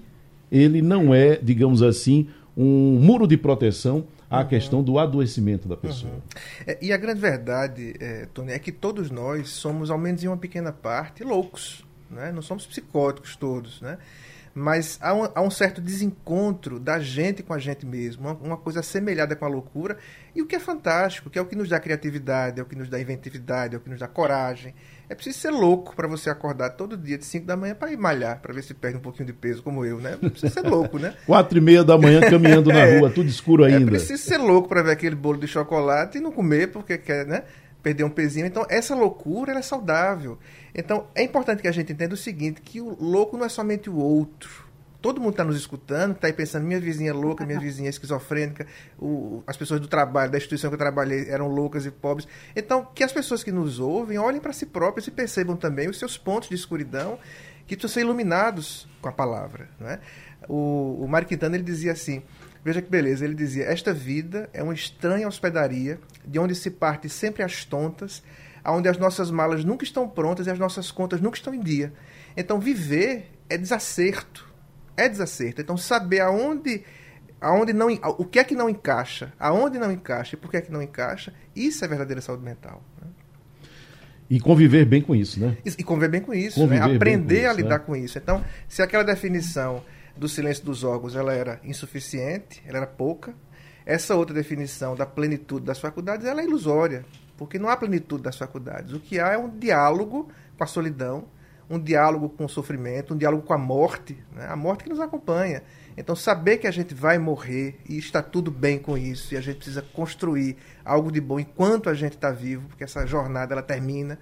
ele 0.50 0.80
não 0.80 1.12
é, 1.12 1.36
digamos 1.42 1.82
assim, 1.82 2.28
um 2.56 3.00
muro 3.00 3.26
de 3.26 3.36
proteção 3.36 4.04
à 4.30 4.42
uhum. 4.42 4.46
questão 4.46 4.80
do 4.80 4.96
adoecimento 4.96 5.66
da 5.66 5.76
pessoa. 5.76 6.12
É, 6.64 6.78
e 6.80 6.92
a 6.92 6.96
grande 6.96 7.20
verdade, 7.20 7.94
é, 7.98 8.28
Tony, 8.32 8.52
é 8.52 8.60
que 8.60 8.70
todos 8.70 9.10
nós 9.10 9.48
somos, 9.48 9.90
ao 9.90 9.98
menos 9.98 10.22
em 10.22 10.28
uma 10.28 10.36
pequena 10.36 10.70
parte, 10.70 11.24
loucos 11.24 11.84
né? 12.10 12.32
Não 12.32 12.42
somos 12.42 12.66
psicóticos 12.66 13.36
todos, 13.36 13.80
né? 13.80 13.98
mas 14.54 14.98
há 15.02 15.12
um, 15.12 15.28
há 15.34 15.42
um, 15.42 15.50
certo 15.50 15.80
desencontro 15.80 16.78
da 16.78 17.00
gente 17.00 17.42
com 17.42 17.52
a 17.52 17.58
gente 17.58 17.84
mesmo, 17.84 18.22
uma, 18.22 18.34
uma, 18.34 18.56
coisa 18.56 18.82
semelhada 18.82 19.34
com 19.34 19.44
a 19.44 19.48
loucura, 19.48 19.98
e 20.34 20.40
o 20.40 20.46
que 20.46 20.54
é 20.54 20.60
fantástico, 20.60 21.28
que 21.28 21.38
é 21.38 21.42
o 21.42 21.46
que 21.46 21.56
nos 21.56 21.68
dá 21.68 21.80
criatividade, 21.80 22.60
é 22.60 22.62
o 22.62 22.66
que 22.66 22.76
nos 22.76 22.88
dá 22.88 23.00
inventividade, 23.00 23.74
é 23.74 23.78
o 23.78 23.80
que 23.80 23.90
nos 23.90 23.98
dá 23.98 24.06
coragem. 24.06 24.72
É 25.08 25.14
preciso 25.14 25.38
ser 25.38 25.50
louco 25.50 25.94
para 25.96 26.06
você 26.06 26.30
acordar 26.30 26.70
todo 26.70 26.96
dia 26.96 27.18
de 27.18 27.24
5 27.24 27.44
da 27.44 27.56
manhã 27.56 27.74
para 27.74 27.92
ir 27.92 27.96
malhar, 27.96 28.40
para 28.40 28.54
ver 28.54 28.62
se 28.62 28.72
perde 28.72 28.96
um 28.96 29.00
pouquinho 29.00 29.26
de 29.26 29.32
peso, 29.32 29.62
como 29.62 29.84
eu, 29.84 29.98
né? 29.98 30.16
Precisa 30.16 30.48
ser 30.48 30.62
louco, 30.62 30.98
né? 30.98 31.14
Quatro 31.26 31.58
e 31.58 31.60
meia 31.60 31.82
da 31.84 31.98
manhã 31.98 32.20
caminhando 32.20 32.70
na 32.70 32.80
é, 32.86 32.98
rua, 32.98 33.10
tudo 33.10 33.28
escuro 33.28 33.64
ainda. 33.64 33.82
É 33.82 33.86
preciso 33.86 34.22
ser 34.22 34.38
louco 34.38 34.68
para 34.68 34.82
ver 34.82 34.92
aquele 34.92 35.16
bolo 35.16 35.38
de 35.38 35.48
chocolate 35.48 36.18
e 36.18 36.20
não 36.20 36.30
comer 36.30 36.68
porque 36.68 36.96
quer, 36.96 37.26
né? 37.26 37.42
Perder 37.84 38.02
um 38.02 38.10
pezinho. 38.10 38.46
Então, 38.46 38.66
essa 38.68 38.94
loucura 38.94 39.52
é 39.52 39.62
saudável. 39.62 40.38
Então, 40.74 41.06
é 41.14 41.22
importante 41.22 41.60
que 41.60 41.68
a 41.68 41.72
gente 41.72 41.92
entenda 41.92 42.14
o 42.14 42.16
seguinte, 42.16 42.62
que 42.62 42.80
o 42.80 42.96
louco 42.98 43.36
não 43.36 43.44
é 43.44 43.48
somente 43.48 43.90
o 43.90 43.96
outro. 43.96 44.64
Todo 45.02 45.20
mundo 45.20 45.32
está 45.32 45.44
nos 45.44 45.56
escutando, 45.56 46.12
está 46.12 46.28
aí 46.28 46.32
pensando, 46.32 46.64
minha 46.64 46.80
vizinha 46.80 47.10
é 47.10 47.12
louca, 47.12 47.44
minha 47.44 47.60
vizinha 47.60 47.88
é 47.88 47.90
esquizofrênica, 47.90 48.66
o, 48.98 49.42
as 49.46 49.54
pessoas 49.54 49.78
do 49.78 49.86
trabalho, 49.86 50.32
da 50.32 50.38
instituição 50.38 50.70
que 50.70 50.74
eu 50.76 50.78
trabalhei, 50.78 51.28
eram 51.28 51.46
loucas 51.46 51.84
e 51.84 51.90
pobres. 51.90 52.26
Então, 52.56 52.88
que 52.94 53.04
as 53.04 53.12
pessoas 53.12 53.44
que 53.44 53.52
nos 53.52 53.78
ouvem 53.78 54.16
olhem 54.16 54.40
para 54.40 54.54
si 54.54 54.64
próprias 54.64 55.06
e 55.06 55.10
percebam 55.10 55.56
também 55.56 55.90
os 55.90 55.98
seus 55.98 56.16
pontos 56.16 56.48
de 56.48 56.54
escuridão, 56.54 57.18
que 57.66 57.76
precisam 57.76 57.94
ser 57.94 58.00
iluminados 58.00 58.88
com 59.02 59.08
a 59.10 59.12
palavra. 59.12 59.68
Não 59.78 59.90
é? 59.90 60.00
O, 60.48 61.04
o 61.04 61.06
Mário 61.06 61.28
Quintana 61.28 61.54
ele 61.54 61.64
dizia 61.64 61.92
assim, 61.92 62.22
veja 62.64 62.80
que 62.80 62.90
beleza, 62.90 63.24
ele 63.24 63.34
dizia, 63.34 63.64
esta 63.64 63.92
vida 63.92 64.48
é 64.52 64.62
uma 64.62 64.72
estranha 64.72 65.28
hospedaria, 65.28 66.00
de 66.24 66.38
onde 66.38 66.54
se 66.54 66.70
parte 66.70 67.08
sempre 67.10 67.42
às 67.42 67.64
tontas, 67.64 68.22
onde 68.64 68.88
as 68.88 68.96
nossas 68.96 69.30
malas 69.30 69.64
nunca 69.64 69.84
estão 69.84 70.08
prontas 70.08 70.46
e 70.46 70.50
as 70.50 70.58
nossas 70.58 70.90
contas 70.90 71.20
nunca 71.20 71.36
estão 71.36 71.52
em 71.52 71.60
dia. 71.60 71.92
Então, 72.34 72.58
viver 72.58 73.30
é 73.50 73.58
desacerto. 73.58 74.50
É 74.96 75.08
desacerto. 75.08 75.60
Então, 75.60 75.76
saber 75.76 76.20
aonde, 76.20 76.82
aonde 77.38 77.74
não, 77.74 77.88
o 78.18 78.24
que 78.24 78.38
é 78.38 78.44
que 78.44 78.54
não 78.54 78.70
encaixa, 78.70 79.32
aonde 79.38 79.78
não 79.78 79.92
encaixa 79.92 80.34
e 80.34 80.38
por 80.38 80.50
que 80.50 80.56
é 80.56 80.60
que 80.62 80.72
não 80.72 80.80
encaixa, 80.80 81.34
isso 81.54 81.84
é 81.84 81.88
verdadeira 81.88 82.22
saúde 82.22 82.42
mental. 82.42 82.82
Né? 83.02 83.08
E 84.30 84.40
conviver 84.40 84.86
bem 84.86 85.02
com 85.02 85.14
isso, 85.14 85.38
né? 85.38 85.58
E, 85.66 85.68
e 85.68 85.84
conviver 85.84 86.08
bem 86.08 86.22
com 86.22 86.32
isso, 86.32 86.66
né? 86.66 86.80
aprender 86.80 87.40
isso, 87.40 87.50
a 87.50 87.52
lidar 87.52 87.78
né? 87.80 87.84
com 87.84 87.94
isso. 87.94 88.16
Então, 88.16 88.42
se 88.66 88.80
aquela 88.80 89.04
definição 89.04 89.82
do 90.16 90.28
silêncio 90.28 90.64
dos 90.64 90.84
órgãos 90.84 91.16
ela 91.16 91.32
era 91.32 91.60
insuficiente, 91.64 92.62
ela 92.66 92.78
era 92.78 92.86
pouca, 92.86 93.34
essa 93.84 94.14
outra 94.14 94.34
definição 94.34 94.94
da 94.94 95.04
plenitude 95.04 95.64
das 95.64 95.78
faculdades 95.78 96.26
ela 96.26 96.40
é 96.40 96.44
ilusória 96.44 97.04
porque 97.36 97.58
não 97.58 97.68
há 97.68 97.76
plenitude 97.76 98.22
das 98.22 98.36
faculdades. 98.36 98.92
O 98.92 99.00
que 99.00 99.18
há 99.18 99.32
é 99.32 99.38
um 99.38 99.48
diálogo 99.48 100.28
com 100.56 100.64
a 100.64 100.66
solidão, 100.66 101.24
um 101.68 101.78
diálogo 101.78 102.28
com 102.28 102.44
o 102.44 102.48
sofrimento, 102.48 103.14
um 103.14 103.16
diálogo 103.16 103.42
com 103.42 103.52
a 103.52 103.58
morte, 103.58 104.16
né? 104.32 104.46
a 104.48 104.56
morte 104.56 104.84
que 104.84 104.90
nos 104.90 105.00
acompanha. 105.00 105.62
Então, 105.96 106.14
saber 106.16 106.58
que 106.58 106.66
a 106.66 106.70
gente 106.70 106.92
vai 106.92 107.18
morrer 107.18 107.80
e 107.88 107.96
está 107.96 108.20
tudo 108.20 108.50
bem 108.50 108.78
com 108.78 108.98
isso, 108.98 109.32
e 109.32 109.36
a 109.36 109.40
gente 109.40 109.56
precisa 109.56 109.80
construir 109.80 110.56
algo 110.84 111.10
de 111.10 111.20
bom 111.20 111.38
enquanto 111.38 111.88
a 111.88 111.94
gente 111.94 112.14
está 112.14 112.30
vivo, 112.30 112.68
porque 112.68 112.84
essa 112.84 113.06
jornada 113.06 113.54
ela 113.54 113.62
termina. 113.62 114.18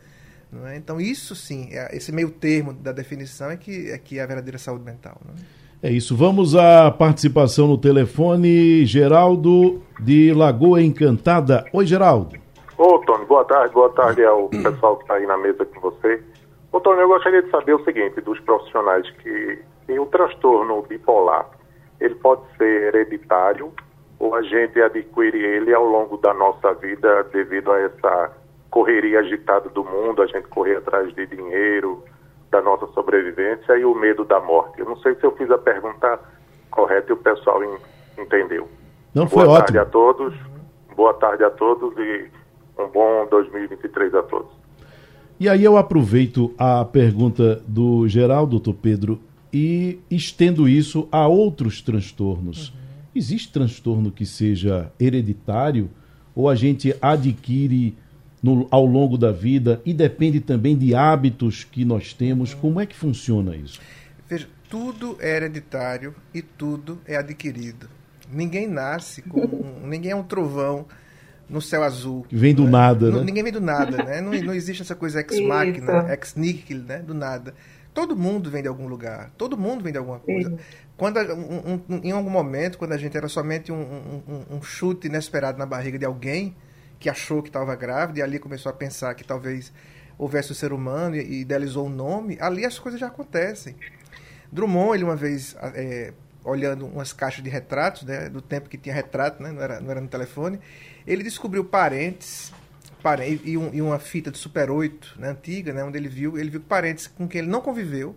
É? 0.67 0.77
Então, 0.77 1.01
isso 1.01 1.35
sim, 1.35 1.69
é, 1.73 1.97
esse 1.97 2.13
meio 2.13 2.31
termo 2.31 2.75
da 2.75 2.93
definição 2.93 3.51
é 3.51 3.57
que 3.57 3.91
é, 3.91 3.97
que 3.97 4.19
é 4.19 4.23
a 4.23 4.27
verdadeira 4.27 4.59
saúde 4.59 4.85
mental. 4.85 5.19
É? 5.27 5.62
É 5.83 5.91
isso. 5.91 6.17
Vamos 6.17 6.55
à 6.55 6.91
participação 6.91 7.67
no 7.67 7.77
telefone. 7.77 8.87
Geraldo 8.87 9.83
de 10.01 10.33
Lagoa 10.33 10.81
Encantada. 10.81 11.65
Oi, 11.73 11.85
Geraldo. 11.85 12.37
Ô, 12.79 12.99
Tony, 13.01 13.25
boa 13.27 13.45
tarde, 13.45 13.75
boa 13.75 13.91
tarde 13.91 14.25
ao 14.25 14.49
pessoal 14.49 14.97
que 14.97 15.03
está 15.03 15.15
aí 15.15 15.27
na 15.27 15.37
mesa 15.37 15.65
com 15.65 15.81
você. 15.81 16.23
Ô, 16.71 16.81
Tony, 16.81 17.01
eu 17.01 17.09
gostaria 17.09 17.43
de 17.43 17.51
saber 17.51 17.75
o 17.75 17.85
seguinte, 17.85 18.21
dos 18.21 18.39
profissionais 18.41 19.09
que, 19.23 19.59
que 19.87 19.99
o 19.99 20.07
transtorno 20.07 20.83
bipolar, 20.83 21.47
ele 22.01 22.15
pode 22.17 22.43
ser 22.57 22.95
hereditário 22.95 23.73
ou 24.19 24.35
a 24.37 24.43
gente 24.43 24.81
adquire 24.81 25.37
ele 25.37 25.75
ao 25.75 25.85
longo 25.85 26.17
da 26.17 26.33
nossa 26.33 26.73
vida 26.75 27.25
devido 27.33 27.73
a 27.73 27.81
essa 27.81 28.33
correria 28.71 29.19
agitada 29.19 29.69
do 29.69 29.85
mundo, 29.85 30.23
a 30.23 30.27
gente 30.27 30.47
correr 30.49 30.77
atrás 30.77 31.13
de 31.15 31.27
dinheiro, 31.27 32.03
da 32.53 32.61
nossa 32.61 32.87
sobrevivência 32.89 33.77
e 33.79 33.85
o 33.85 33.95
medo 33.95 34.25
da 34.25 34.39
morte. 34.39 34.79
Eu 34.79 34.85
não 34.85 34.97
sei 34.99 35.15
se 35.15 35.25
eu 35.25 35.35
fiz 35.37 35.51
a 35.51 35.57
pergunta 35.57 36.21
correta 36.71 37.11
e 37.11 37.15
o 37.15 37.17
pessoal 37.17 37.61
entendeu. 38.19 38.69
Não, 39.15 39.27
foi 39.27 39.45
boa 39.45 39.59
ótimo. 39.59 39.79
tarde 39.79 39.79
a 39.79 39.91
todos. 39.91 40.35
Boa 40.95 41.15
tarde 41.15 41.43
a 41.43 41.51
todos 41.51 41.97
e 41.97 42.31
um 42.79 42.89
bom 42.89 43.27
2023 43.31 44.15
a 44.15 44.23
todos. 44.23 44.53
E 45.41 45.49
aí 45.49 45.65
eu 45.65 45.79
aproveito 45.79 46.55
a 46.59 46.85
pergunta 46.85 47.61
do 47.67 48.07
geral, 48.07 48.47
doutor 48.47 48.75
Pedro, 48.75 49.19
e 49.51 49.99
estendo 50.11 50.69
isso 50.69 51.09
a 51.11 51.27
outros 51.27 51.81
transtornos. 51.81 52.69
Uhum. 52.69 52.75
Existe 53.15 53.51
transtorno 53.51 54.13
que 54.13 54.27
seja 54.27 54.93
hereditário 55.01 55.91
ou 56.35 56.49
a 56.49 56.55
gente 56.55 56.95
adquire 57.01 57.97
no, 58.43 58.67
ao 58.71 58.85
longo 58.85 59.17
da 59.17 59.31
vida 59.31 59.81
e 59.85 59.95
depende 59.95 60.41
também 60.41 60.77
de 60.77 60.95
hábitos 60.95 61.65
que 61.65 61.85
nós 61.85 62.13
temos? 62.13 62.53
Como 62.53 62.81
é 62.81 62.87
que 62.87 62.97
funciona 62.97 63.55
isso? 63.55 63.81
Veja, 64.29 64.49
tudo 64.69 65.17
é 65.21 65.37
hereditário 65.37 66.15
e 66.35 66.43
tudo 66.43 67.01
é 67.07 67.17
adquirido. 67.17 67.89
Ninguém 68.31 68.67
nasce 68.67 69.23
com. 69.23 69.41
ninguém 69.85 70.13
é 70.13 70.17
um 70.17 70.23
trovão 70.23 70.87
no 71.49 71.61
céu 71.61 71.83
azul. 71.83 72.27
Vem 72.31 72.55
do 72.55 72.65
né? 72.65 72.71
nada, 72.71 73.11
né? 73.11 73.23
Ninguém 73.23 73.43
vem 73.45 73.53
do 73.53 73.61
nada, 73.61 74.03
né? 74.03 74.21
Não, 74.21 74.33
não 74.33 74.55
existe 74.55 74.83
essa 74.83 74.95
coisa 74.95 75.21
ex 75.21 75.39
machina, 75.41 76.11
ex 76.11 76.35
nihil, 76.35 76.79
né? 76.79 76.99
Do 76.99 77.15
nada. 77.15 77.55
Todo 77.93 78.17
mundo 78.17 78.51
vem 78.51 78.63
de 78.63 78.69
algum 78.69 78.89
lugar. 78.89 79.31
Todo 79.37 79.57
mundo 79.57 79.85
vem 79.85 79.93
de 79.93 79.99
alguma 79.99 80.19
coisa. 80.19 80.57
Quando 80.97 81.19
um, 81.21 81.81
um, 81.89 82.01
em 82.03 82.11
algum 82.11 82.31
momento, 82.31 82.79
quando 82.79 82.93
a 82.93 82.97
gente 82.97 83.15
era 83.15 83.29
somente 83.29 83.71
um, 83.71 84.23
um, 84.51 84.63
chute 84.63 85.09
inesperado 85.09 85.59
na 85.59 85.67
barriga 85.67 85.99
de 85.99 86.07
alguém 86.07 86.57
que 87.03 87.11
achou 87.11 87.43
que 87.43 87.49
estava 87.49 87.75
grávida 87.75 88.21
e 88.21 88.23
ali 88.23 88.39
começou 88.39 88.71
a 88.71 88.73
pensar 88.73 89.13
que 89.15 89.25
talvez 89.25 89.73
houvesse 90.17 90.53
o 90.53 90.55
ser 90.55 90.73
humano 90.73 91.17
e, 91.17 91.41
idealizou 91.41 91.87
um 91.87 91.91
nome, 91.91 92.39
ali 92.41 92.65
as 92.65 92.79
coisas 92.79 93.01
já 93.01 93.09
acontecem. 93.09 93.75
Drummond, 94.53 94.95
ele 94.95 95.03
uma 95.03 95.17
vez 95.17 95.57
é, 95.75 96.13
olhando 96.45 96.87
umas 96.87 97.13
caixas 97.13 97.43
de 97.43 97.51
retratos, 97.51 98.05
né, 98.05 98.29
do 98.29 98.41
tempo 98.41 98.69
que 98.69 98.79
tinha 98.79 98.95
retrato, 98.95 99.43
né, 99.43 99.51
não, 99.51 99.61
era, 99.61 99.81
não 99.81 99.91
era 99.91 100.01
no 100.01 100.07
telefone, 100.07 100.61
ele 101.05 101.25
descobriu 101.25 101.65
parentes 101.65 102.53
e, 103.45 103.59
um, 103.59 103.75
e 103.75 103.83
uma 103.83 103.99
fita 103.99 104.31
de 104.31 104.39
Super 104.39 104.71
8, 104.71 105.17
né, 105.19 105.31
antiga, 105.31 105.73
né, 105.73 105.83
onde 105.83 105.99
ele 105.99 106.09
viu, 106.09 106.39
ele 106.39 106.51
viu 106.51 106.61
parentes 106.61 107.09
com 107.09 107.27
quem 107.27 107.41
ele 107.41 107.51
não 107.51 107.61
conviveu, 107.61 108.15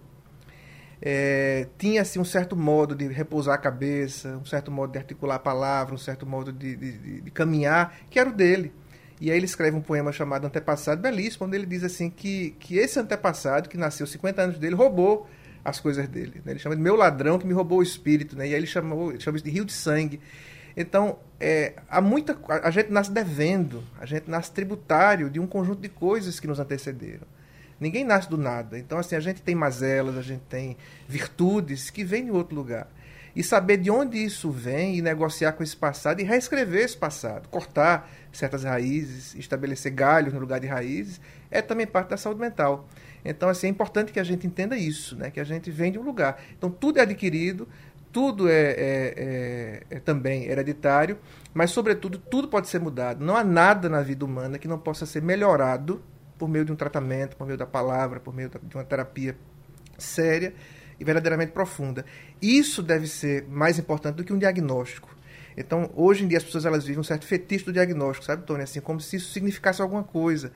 é, 1.01 1.67
tinha 1.77 2.01
assim, 2.01 2.19
um 2.19 2.25
certo 2.25 2.55
modo 2.55 2.95
de 2.95 3.07
repousar 3.07 3.55
a 3.55 3.57
cabeça, 3.57 4.37
um 4.37 4.45
certo 4.45 4.71
modo 4.71 4.91
de 4.91 4.97
articular 4.97 5.35
a 5.35 5.39
palavra, 5.39 5.93
um 5.93 5.97
certo 5.97 6.25
modo 6.25 6.51
de, 6.51 6.75
de, 6.75 7.21
de 7.21 7.31
caminhar, 7.31 7.95
que 8.09 8.19
era 8.19 8.29
o 8.29 8.33
dele. 8.33 8.73
E 9.19 9.31
aí 9.31 9.37
ele 9.37 9.45
escreve 9.45 9.77
um 9.77 9.81
poema 9.81 10.11
chamado 10.11 10.45
Antepassado, 10.45 11.01
belíssimo, 11.01 11.47
onde 11.47 11.55
ele 11.55 11.65
diz 11.65 11.83
assim 11.83 12.09
que, 12.09 12.51
que 12.59 12.77
esse 12.77 12.99
antepassado, 12.99 13.69
que 13.69 13.77
nasceu 13.77 14.05
50 14.05 14.41
anos 14.41 14.59
dele, 14.59 14.75
roubou 14.75 15.27
as 15.63 15.79
coisas 15.79 16.07
dele. 16.07 16.41
Né? 16.43 16.51
Ele 16.51 16.59
chama 16.59 16.75
de 16.75 16.81
meu 16.81 16.95
ladrão 16.95 17.39
que 17.39 17.47
me 17.47 17.53
roubou 17.53 17.79
o 17.79 17.83
espírito, 17.83 18.35
né? 18.35 18.47
e 18.47 18.53
aí 18.53 18.59
ele 18.59 18.67
chamou, 18.67 19.11
ele 19.11 19.21
chama 19.21 19.37
isso 19.37 19.45
de 19.45 19.51
rio 19.51 19.63
de 19.63 19.73
sangue. 19.73 20.19
Então, 20.75 21.17
é, 21.39 21.73
há 21.89 22.01
muita, 22.01 22.37
a 22.49 22.69
gente 22.69 22.91
nasce 22.91 23.11
devendo, 23.11 23.83
a 23.99 24.05
gente 24.05 24.29
nasce 24.29 24.51
tributário 24.51 25.29
de 25.29 25.39
um 25.39 25.47
conjunto 25.47 25.81
de 25.81 25.87
coisas 25.87 26.39
que 26.39 26.47
nos 26.47 26.59
antecederam. 26.59 27.25
Ninguém 27.79 28.03
nasce 28.03 28.29
do 28.29 28.37
nada. 28.37 28.79
Então, 28.79 28.97
assim, 28.97 29.15
a 29.15 29.19
gente 29.19 29.41
tem 29.41 29.55
mazelas, 29.55 30.17
a 30.17 30.21
gente 30.21 30.43
tem 30.49 30.77
virtudes 31.07 31.89
que 31.89 32.03
vêm 32.03 32.25
de 32.25 32.31
outro 32.31 32.55
lugar. 32.55 32.87
E 33.35 33.43
saber 33.43 33.77
de 33.77 33.91
onde 33.91 34.17
isso 34.17 34.49
vem 34.49 34.95
e 34.97 35.01
negociar 35.01 35.51
com 35.51 35.61
esse 35.61 35.75
passado 35.75 36.21
e 36.21 36.23
reescrever 36.23 36.85
esse 36.85 36.95
passado, 36.95 37.49
cortar 37.49 38.09
certas 38.31 38.63
raízes, 38.63 39.35
estabelecer 39.35 39.91
galhos 39.91 40.33
no 40.33 40.39
lugar 40.39 40.59
de 40.59 40.67
raízes, 40.67 41.19
é 41.51 41.61
também 41.61 41.85
parte 41.85 42.09
da 42.09 42.17
saúde 42.17 42.39
mental. 42.39 42.87
Então, 43.25 43.49
assim, 43.49 43.67
é 43.67 43.69
importante 43.69 44.13
que 44.13 44.19
a 44.21 44.23
gente 44.23 44.47
entenda 44.47 44.77
isso, 44.77 45.17
né? 45.17 45.29
que 45.29 45.39
a 45.39 45.43
gente 45.43 45.69
vem 45.69 45.91
de 45.91 45.99
um 45.99 46.03
lugar. 46.03 46.41
Então, 46.57 46.69
tudo 46.69 46.99
é 46.99 47.01
adquirido, 47.01 47.67
tudo 48.09 48.47
é, 48.47 48.53
é, 48.53 48.73
é, 48.77 49.83
é, 49.89 49.99
também 49.99 50.45
hereditário, 50.45 51.17
mas, 51.53 51.71
sobretudo, 51.71 52.17
tudo 52.17 52.47
pode 52.47 52.69
ser 52.69 52.79
mudado. 52.79 53.25
Não 53.25 53.35
há 53.35 53.43
nada 53.43 53.89
na 53.89 54.01
vida 54.01 54.23
humana 54.23 54.57
que 54.57 54.67
não 54.67 54.79
possa 54.79 55.05
ser 55.05 55.21
melhorado 55.21 56.01
por 56.37 56.47
meio 56.49 56.65
de 56.65 56.71
um 56.71 56.75
tratamento, 56.75 57.35
por 57.35 57.45
meio 57.45 57.57
da 57.57 57.65
palavra, 57.65 58.19
por 58.19 58.33
meio 58.33 58.49
de 58.61 58.75
uma 58.75 58.83
terapia 58.83 59.37
séria 59.97 60.53
e 60.99 61.03
verdadeiramente 61.03 61.51
profunda. 61.51 62.05
Isso 62.41 62.81
deve 62.81 63.07
ser 63.07 63.45
mais 63.47 63.79
importante 63.79 64.15
do 64.15 64.23
que 64.23 64.33
um 64.33 64.37
diagnóstico. 64.37 65.15
Então, 65.57 65.89
hoje 65.95 66.25
em 66.25 66.27
dia, 66.27 66.37
as 66.37 66.43
pessoas 66.43 66.65
elas 66.65 66.85
vivem 66.85 66.99
um 66.99 67.03
certo 67.03 67.25
fetiche 67.25 67.65
do 67.65 67.71
diagnóstico, 67.71 68.25
sabe, 68.25 68.45
Tony? 68.45 68.63
Assim, 68.63 68.81
como 68.81 68.99
se 68.99 69.15
isso 69.15 69.31
significasse 69.31 69.81
alguma 69.81 70.03
coisa. 70.03 70.51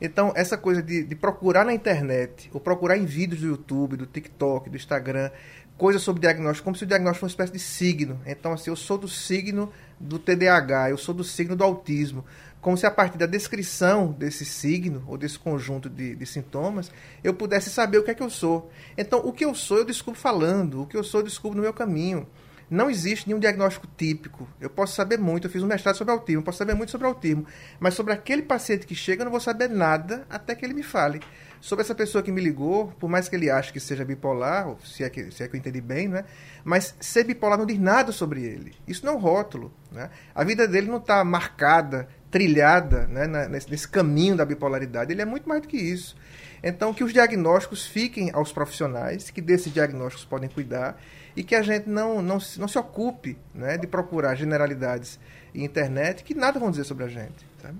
Então, 0.00 0.32
essa 0.36 0.56
coisa 0.56 0.82
de, 0.82 1.02
de, 1.04 1.14
procurar 1.14 1.64
na 1.64 1.72
internet, 1.74 2.50
ou 2.52 2.60
procurar 2.60 2.96
em 2.96 3.04
vídeos 3.04 3.40
do 3.40 3.48
YouTube, 3.48 3.96
do 3.96 4.06
TikTok, 4.06 4.70
do 4.70 4.76
Instagram, 4.76 5.30
coisas 5.76 6.02
sobre 6.02 6.20
diagnóstico, 6.20 6.64
como 6.64 6.76
se 6.76 6.84
o 6.84 6.86
diagnóstico 6.86 7.26
fosse 7.26 7.34
uma 7.34 7.44
espécie 7.44 7.52
de 7.52 7.58
signo. 7.58 8.20
Então, 8.26 8.52
assim, 8.52 8.70
eu 8.70 8.76
sou 8.76 8.96
do 8.96 9.08
signo 9.08 9.72
do 9.98 10.18
TDAH, 10.18 10.90
eu 10.90 10.98
sou 10.98 11.14
do 11.14 11.24
signo 11.24 11.56
do 11.56 11.64
autismo. 11.64 12.24
Como 12.64 12.78
se 12.78 12.86
a 12.86 12.90
partir 12.90 13.18
da 13.18 13.26
descrição 13.26 14.10
desse 14.10 14.42
signo 14.42 15.04
ou 15.06 15.18
desse 15.18 15.38
conjunto 15.38 15.90
de, 15.90 16.16
de 16.16 16.24
sintomas, 16.24 16.90
eu 17.22 17.34
pudesse 17.34 17.68
saber 17.68 17.98
o 17.98 18.02
que 18.02 18.10
é 18.10 18.14
que 18.14 18.22
eu 18.22 18.30
sou. 18.30 18.70
Então, 18.96 19.18
o 19.18 19.34
que 19.34 19.44
eu 19.44 19.54
sou, 19.54 19.76
eu 19.76 19.84
descubro 19.84 20.18
falando, 20.18 20.80
o 20.80 20.86
que 20.86 20.96
eu 20.96 21.04
sou, 21.04 21.20
eu 21.20 21.24
descubro 21.24 21.56
no 21.58 21.62
meu 21.62 21.74
caminho. 21.74 22.26
Não 22.70 22.88
existe 22.88 23.28
nenhum 23.28 23.38
diagnóstico 23.38 23.86
típico. 23.98 24.48
Eu 24.58 24.70
posso 24.70 24.94
saber 24.94 25.18
muito, 25.18 25.46
eu 25.46 25.50
fiz 25.50 25.62
um 25.62 25.66
mestrado 25.66 25.96
sobre 25.96 26.14
autismo, 26.14 26.42
posso 26.42 26.56
saber 26.56 26.72
muito 26.72 26.90
sobre 26.90 27.06
autismo, 27.06 27.44
mas 27.78 27.92
sobre 27.92 28.14
aquele 28.14 28.40
paciente 28.40 28.86
que 28.86 28.94
chega, 28.94 29.20
eu 29.20 29.24
não 29.26 29.30
vou 29.30 29.40
saber 29.40 29.68
nada 29.68 30.26
até 30.30 30.54
que 30.54 30.64
ele 30.64 30.72
me 30.72 30.82
fale 30.82 31.20
sobre 31.64 31.82
essa 31.82 31.94
pessoa 31.94 32.22
que 32.22 32.30
me 32.30 32.42
ligou, 32.42 32.88
por 33.00 33.08
mais 33.08 33.26
que 33.26 33.34
ele 33.34 33.50
ache 33.50 33.72
que 33.72 33.80
seja 33.80 34.04
bipolar, 34.04 34.76
se 34.84 35.02
é 35.02 35.08
que, 35.08 35.30
se 35.30 35.42
é 35.42 35.48
que 35.48 35.56
eu 35.56 35.58
entendi 35.58 35.80
bem, 35.80 36.08
né? 36.08 36.26
mas 36.62 36.94
ser 37.00 37.24
bipolar 37.24 37.58
não 37.58 37.64
diz 37.64 37.78
nada 37.78 38.12
sobre 38.12 38.44
ele. 38.44 38.74
Isso 38.86 39.06
não 39.06 39.14
é 39.14 39.16
um 39.16 39.18
rótulo. 39.18 39.72
Né? 39.90 40.10
A 40.34 40.44
vida 40.44 40.68
dele 40.68 40.88
não 40.88 40.98
está 40.98 41.24
marcada, 41.24 42.06
trilhada 42.34 43.06
né? 43.06 43.46
nesse, 43.48 43.70
nesse 43.70 43.86
caminho 43.86 44.36
da 44.36 44.44
bipolaridade. 44.44 45.12
Ele 45.12 45.22
é 45.22 45.24
muito 45.24 45.48
mais 45.48 45.62
do 45.62 45.68
que 45.68 45.76
isso. 45.76 46.16
Então, 46.64 46.92
que 46.92 47.04
os 47.04 47.12
diagnósticos 47.12 47.86
fiquem 47.86 48.32
aos 48.32 48.50
profissionais, 48.50 49.30
que 49.30 49.40
desses 49.40 49.72
diagnósticos 49.72 50.24
podem 50.24 50.48
cuidar, 50.48 51.00
e 51.36 51.44
que 51.44 51.54
a 51.54 51.62
gente 51.62 51.88
não, 51.88 52.20
não, 52.20 52.38
não 52.58 52.66
se 52.66 52.76
ocupe 52.76 53.36
né, 53.54 53.78
de 53.78 53.86
procurar 53.86 54.34
generalidades 54.34 55.16
em 55.54 55.62
internet 55.62 56.24
que 56.24 56.34
nada 56.34 56.58
vão 56.58 56.72
dizer 56.72 56.82
sobre 56.82 57.04
a 57.04 57.08
gente. 57.08 57.46
Sabe? 57.62 57.76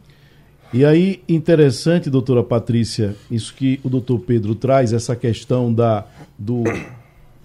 E 0.72 0.84
aí, 0.84 1.24
interessante, 1.28 2.08
doutora 2.08 2.44
Patrícia, 2.44 3.16
isso 3.28 3.52
que 3.54 3.80
o 3.82 3.88
doutor 3.88 4.20
Pedro 4.20 4.54
traz, 4.54 4.92
essa 4.92 5.16
questão 5.16 5.74
da, 5.74 6.06
do 6.38 6.62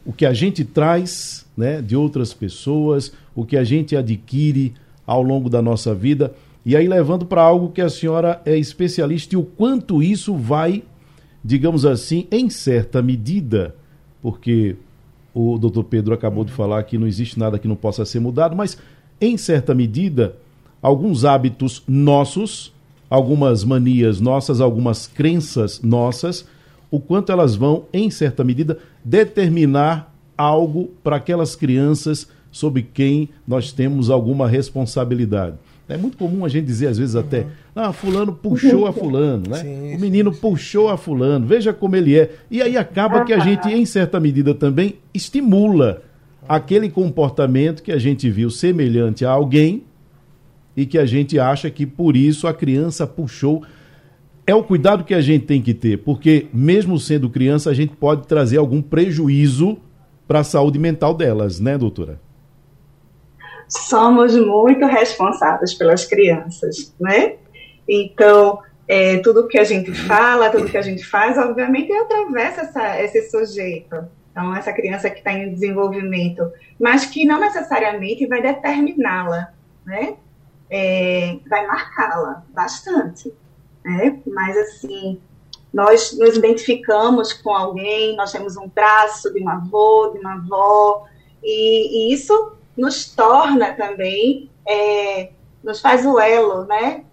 o 0.06 0.14
que 0.14 0.28
a 0.28 0.34
gente 0.34 0.64
traz 0.64 1.44
né, 1.58 1.82
de 1.82 1.96
outras 1.96 2.36
pessoas, 2.36 3.12
o 3.34 3.44
que 3.44 3.58
a 3.58 3.64
gente 3.64 3.96
adquire 3.96 4.76
ao 5.08 5.24
longo 5.24 5.50
da 5.50 5.60
nossa 5.60 5.96
vida, 5.96 6.36
e 6.70 6.76
aí 6.76 6.88
levando 6.88 7.26
para 7.26 7.42
algo 7.42 7.72
que 7.72 7.82
a 7.82 7.90
senhora 7.90 8.42
é 8.46 8.58
especialista 8.58 9.34
e 9.34 9.38
o 9.38 9.44
quanto 9.44 10.04
isso 10.04 10.36
vai, 10.36 10.84
digamos 11.44 11.86
assim, 11.86 12.28
em 12.32 12.50
certa 12.50 13.02
medida, 13.02 13.76
porque 14.22 14.76
o 15.34 15.58
doutor 15.58 15.86
Pedro 15.86 16.14
acabou 16.14 16.44
de 16.44 16.52
falar 16.52 16.84
que 16.84 16.98
não 16.98 17.08
existe 17.08 17.40
nada 17.40 17.58
que 17.58 17.68
não 17.68 17.76
possa 17.76 18.06
ser 18.06 18.20
mudado, 18.20 18.56
mas 18.56 18.78
em 19.20 19.38
certa 19.38 19.74
medida, 19.74 20.36
alguns 20.82 21.26
hábitos 21.26 21.82
nossos 21.88 22.74
algumas 23.10 23.64
manias 23.64 24.22
nossas, 24.22 24.62
algumas 24.62 25.08
crenças 25.08 25.82
nossas, 25.82 26.46
o 26.92 27.00
quanto 27.00 27.32
elas 27.32 27.56
vão, 27.56 27.86
em 27.92 28.12
certa 28.12 28.44
medida, 28.44 28.78
determinar 29.04 30.14
algo 30.38 30.92
para 31.04 31.16
aquelas 31.16 31.56
crianças 31.56 32.28
sobre 32.52 32.84
quem 32.84 33.30
nós 33.48 33.72
temos 33.72 34.10
alguma 34.10 34.48
responsabilidade. 34.48 35.56
É 35.90 35.98
muito 35.98 36.18
comum 36.18 36.46
a 36.46 36.50
gente 36.50 36.66
dizer, 36.66 36.88
às 36.88 37.00
vezes, 37.00 37.16
até, 37.16 37.48
ah, 37.76 37.92
fulano 37.92 38.32
puxou 38.32 38.86
a 38.86 38.94
fulano, 38.94 39.50
né? 39.50 39.58
Sim, 39.58 39.96
o 39.96 40.00
menino 40.00 40.32
sim, 40.32 40.40
puxou 40.40 40.88
a 40.88 40.96
fulano, 40.96 41.48
veja 41.48 41.74
como 41.74 41.96
ele 41.96 42.16
é. 42.16 42.32
E 42.52 42.62
aí 42.62 42.78
acaba 42.78 43.26
que 43.26 43.34
a 43.34 43.40
gente, 43.40 43.68
em 43.68 43.86
certa 43.88 44.20
medida, 44.20 44.54
também 44.54 44.98
estimula 45.12 46.04
aquele 46.48 46.90
comportamento 46.90 47.82
que 47.82 47.92
a 47.92 47.98
gente 47.98 48.30
viu 48.30 48.52
semelhante 48.52 49.26
a 49.26 49.32
alguém 49.32 49.84
e 50.78 50.86
que 50.86 50.98
a 50.98 51.08
gente 51.08 51.40
acha 51.40 51.70
que 51.72 51.88
por 51.88 52.16
isso 52.16 52.48
a 52.48 52.54
criança 52.54 53.08
puxou. 53.08 53.64
É 54.46 54.54
o 54.54 54.64
cuidado 54.64 55.04
que 55.04 55.14
a 55.16 55.22
gente 55.22 55.46
tem 55.46 55.62
que 55.62 55.74
ter, 55.74 55.98
porque 55.98 56.48
mesmo 56.54 57.00
sendo 57.00 57.30
criança, 57.30 57.70
a 57.72 57.74
gente 57.74 57.96
pode 57.96 58.28
trazer 58.28 58.58
algum 58.58 58.82
prejuízo 58.82 59.78
para 60.28 60.42
a 60.42 60.44
saúde 60.44 60.78
mental 60.78 61.16
delas, 61.16 61.60
né, 61.60 61.78
doutora? 61.78 62.20
Somos 63.70 64.36
muito 64.36 64.86
responsáveis 64.86 65.74
pelas 65.74 66.06
crianças, 66.06 66.94
né? 67.00 67.36
Então, 67.88 68.60
é, 68.88 69.18
tudo 69.20 69.48
que 69.48 69.58
a 69.58 69.64
gente 69.64 69.94
fala, 69.94 70.50
tudo 70.50 70.66
que 70.66 70.78
a 70.78 70.82
gente 70.82 71.06
faz, 71.06 71.38
obviamente, 71.38 71.94
atravessa 71.94 72.62
essa, 72.62 73.02
esse 73.02 73.30
sujeito. 73.30 73.96
Então, 74.32 74.56
essa 74.56 74.74
criança 74.74 75.10
que 75.10 75.20
está 75.20 75.32
em 75.34 75.54
desenvolvimento, 75.54 76.52
mas 76.80 77.06
que 77.06 77.26
não 77.26 77.40
necessariamente 77.40 78.26
vai 78.26 78.42
determiná-la, 78.42 79.54
né? 79.86 80.18
é, 80.70 81.38
vai 81.50 81.66
marcá-la 81.66 82.44
bastante. 82.50 83.34
Né? 83.84 84.20
Mas, 84.28 84.56
assim, 84.58 85.20
nós 85.74 86.18
nos 86.18 86.38
identificamos 86.38 87.34
com 87.34 87.52
alguém, 87.52 88.16
nós 88.16 88.32
temos 88.32 88.56
um 88.56 88.70
traço 88.70 89.34
de 89.34 89.44
um 89.44 89.50
avô, 89.50 90.12
de 90.14 90.20
uma 90.20 90.34
avó, 90.34 91.06
e, 91.44 92.10
e 92.10 92.14
isso 92.14 92.54
nos 92.80 93.14
torna 93.14 93.74
também, 93.74 94.50
é, 94.68 95.32
nos 95.64 95.82
faz 95.82 96.06
o 96.06 96.20
elo 96.20 96.64
né, 96.64 97.04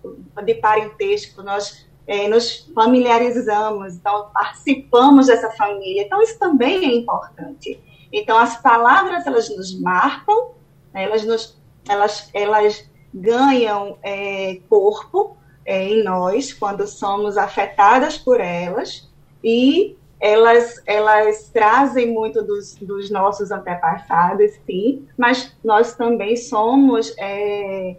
de 0.44 0.55
parentesco, 0.55 1.42
nós 1.42 1.87
é, 2.07 2.29
nos 2.29 2.70
familiarizamos, 2.74 3.94
então 3.94 4.31
participamos 4.33 5.26
dessa 5.26 5.50
família. 5.50 6.02
Então, 6.02 6.22
isso 6.22 6.38
também 6.38 6.85
é 6.85 6.94
importante. 6.94 7.81
Então, 8.12 8.38
as 8.38 8.62
palavras, 8.62 9.26
elas 9.26 9.55
nos 9.55 9.79
marcam, 9.81 10.52
né, 10.94 11.05
elas, 11.05 11.24
nos, 11.24 11.61
elas, 11.88 12.31
elas 12.33 12.88
ganham 13.12 13.98
é, 14.02 14.61
corpo 14.68 15.37
é, 15.64 15.83
em 15.88 16.05
nós 16.05 16.52
quando 16.52 16.87
somos 16.87 17.37
afetadas 17.37 18.16
por 18.16 18.40
elas 18.40 19.11
e 19.42 19.96
elas, 20.20 20.83
elas 20.87 21.50
trazem 21.50 22.12
muito 22.12 22.42
dos, 22.42 22.74
dos 22.76 23.11
nossos 23.11 23.50
antepassados, 23.50 24.52
sim, 24.66 25.07
mas 25.16 25.55
nós 25.62 25.94
também 25.94 26.37
somos 26.37 27.14
é, 27.18 27.96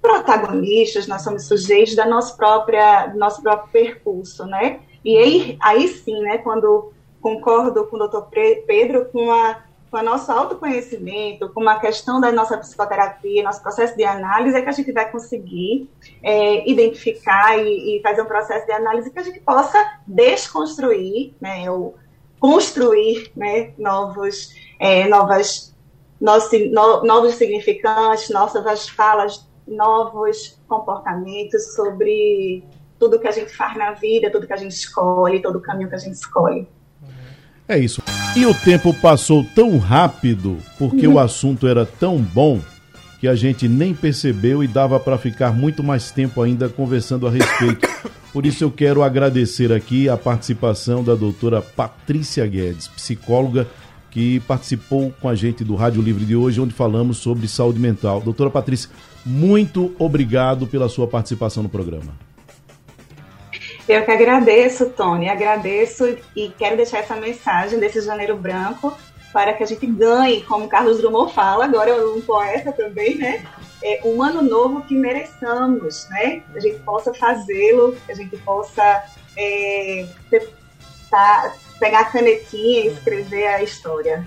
protagonistas, 0.00 1.06
nós 1.06 1.22
somos 1.22 1.46
sujeitos 1.46 1.94
da 1.94 2.06
nossa 2.06 2.36
própria, 2.36 3.06
do 3.06 3.18
nosso 3.18 3.42
próprio 3.42 3.70
percurso, 3.70 4.46
né? 4.46 4.80
E 5.04 5.16
aí, 5.16 5.58
aí 5.60 5.88
sim, 5.88 6.20
né, 6.20 6.38
quando 6.38 6.92
concordo 7.20 7.86
com 7.86 7.96
o 7.96 7.98
doutor 7.98 8.28
Pedro 8.66 9.06
com 9.06 9.30
a 9.30 9.62
com 9.94 10.00
o 10.00 10.02
nosso 10.02 10.32
autoconhecimento, 10.32 11.48
com 11.50 11.60
uma 11.60 11.78
questão 11.78 12.20
da 12.20 12.32
nossa 12.32 12.58
psicoterapia, 12.58 13.44
nosso 13.44 13.62
processo 13.62 13.96
de 13.96 14.02
análise, 14.02 14.56
é 14.56 14.60
que 14.60 14.68
a 14.68 14.72
gente 14.72 14.90
vai 14.90 15.08
conseguir 15.08 15.88
é, 16.20 16.68
identificar 16.68 17.56
e, 17.58 17.98
e, 17.98 18.02
fazer 18.02 18.22
um 18.22 18.26
processo 18.26 18.66
de 18.66 18.72
análise 18.72 19.08
que 19.12 19.18
a 19.20 19.22
gente 19.22 19.38
possa 19.38 19.78
desconstruir, 20.04 21.34
né, 21.40 21.70
ou 21.70 21.94
construir 22.40 23.30
né, 23.36 23.72
novos, 23.78 24.52
é, 24.80 25.06
novas, 25.06 25.72
novos, 26.20 26.50
no, 26.72 27.04
novos 27.04 27.36
significantes, 27.36 28.30
nossas 28.30 28.88
falas, 28.88 29.48
novos 29.64 30.60
comportamentos 30.66 31.72
sobre 31.72 32.64
tudo 32.98 33.20
que 33.20 33.28
a 33.28 33.32
gente 33.32 33.56
faz 33.56 33.76
na 33.76 33.92
vida, 33.92 34.28
tudo 34.28 34.48
que 34.48 34.52
a 34.52 34.56
gente 34.56 34.72
escolhe, 34.72 35.40
todo 35.40 35.58
o 35.58 35.62
caminho 35.62 35.88
que 35.88 35.94
a 35.94 35.98
gente 35.98 36.14
escolhe. 36.14 36.66
É 37.68 37.78
isso. 37.78 38.02
E 38.36 38.44
o 38.44 38.54
tempo 38.54 38.92
passou 38.92 39.44
tão 39.54 39.78
rápido 39.78 40.58
porque 40.78 41.06
uhum. 41.06 41.14
o 41.14 41.18
assunto 41.18 41.66
era 41.66 41.86
tão 41.86 42.18
bom 42.18 42.60
que 43.20 43.28
a 43.28 43.34
gente 43.34 43.66
nem 43.66 43.94
percebeu 43.94 44.62
e 44.62 44.68
dava 44.68 45.00
para 45.00 45.16
ficar 45.16 45.52
muito 45.52 45.82
mais 45.82 46.10
tempo 46.10 46.42
ainda 46.42 46.68
conversando 46.68 47.26
a 47.26 47.30
respeito. 47.30 47.88
Por 48.34 48.44
isso 48.44 48.64
eu 48.64 48.70
quero 48.70 49.02
agradecer 49.02 49.72
aqui 49.72 50.08
a 50.08 50.16
participação 50.16 51.02
da 51.02 51.14
doutora 51.14 51.62
Patrícia 51.62 52.46
Guedes, 52.46 52.88
psicóloga 52.88 53.66
que 54.10 54.40
participou 54.40 55.12
com 55.20 55.28
a 55.28 55.34
gente 55.34 55.64
do 55.64 55.74
Rádio 55.74 56.02
Livre 56.02 56.24
de 56.24 56.36
hoje, 56.36 56.60
onde 56.60 56.74
falamos 56.74 57.16
sobre 57.16 57.48
saúde 57.48 57.80
mental. 57.80 58.20
Doutora 58.20 58.50
Patrícia, 58.50 58.90
muito 59.24 59.94
obrigado 59.98 60.66
pela 60.66 60.88
sua 60.88 61.06
participação 61.06 61.62
no 61.62 61.68
programa. 61.68 62.12
Eu 63.86 64.04
que 64.04 64.10
agradeço, 64.10 64.90
Tony, 64.90 65.28
agradeço 65.28 66.16
e 66.34 66.48
quero 66.58 66.76
deixar 66.76 66.98
essa 66.98 67.16
mensagem 67.16 67.78
desse 67.78 68.00
janeiro 68.00 68.36
branco 68.36 68.96
para 69.30 69.52
que 69.52 69.62
a 69.62 69.66
gente 69.66 69.84
ganhe, 69.86 70.42
como 70.42 70.68
Carlos 70.68 70.98
Drummond 70.98 71.34
fala, 71.34 71.64
agora 71.64 71.90
é 71.90 72.04
um 72.04 72.20
poeta 72.20 72.72
também, 72.72 73.16
né? 73.16 73.44
É 73.82 74.00
um 74.04 74.22
ano 74.22 74.40
novo 74.40 74.82
que 74.82 74.94
mereçamos, 74.94 76.08
né? 76.08 76.42
A 76.54 76.60
gente 76.60 76.78
possa 76.78 77.12
fazê-lo, 77.12 77.96
a 78.08 78.14
gente 78.14 78.36
possa 78.38 79.04
é, 79.36 80.06
tá, 81.10 81.52
pegar 81.80 82.00
a 82.00 82.04
canetinha 82.04 82.84
e 82.84 82.86
escrever 82.86 83.48
a 83.48 83.62
história. 83.62 84.24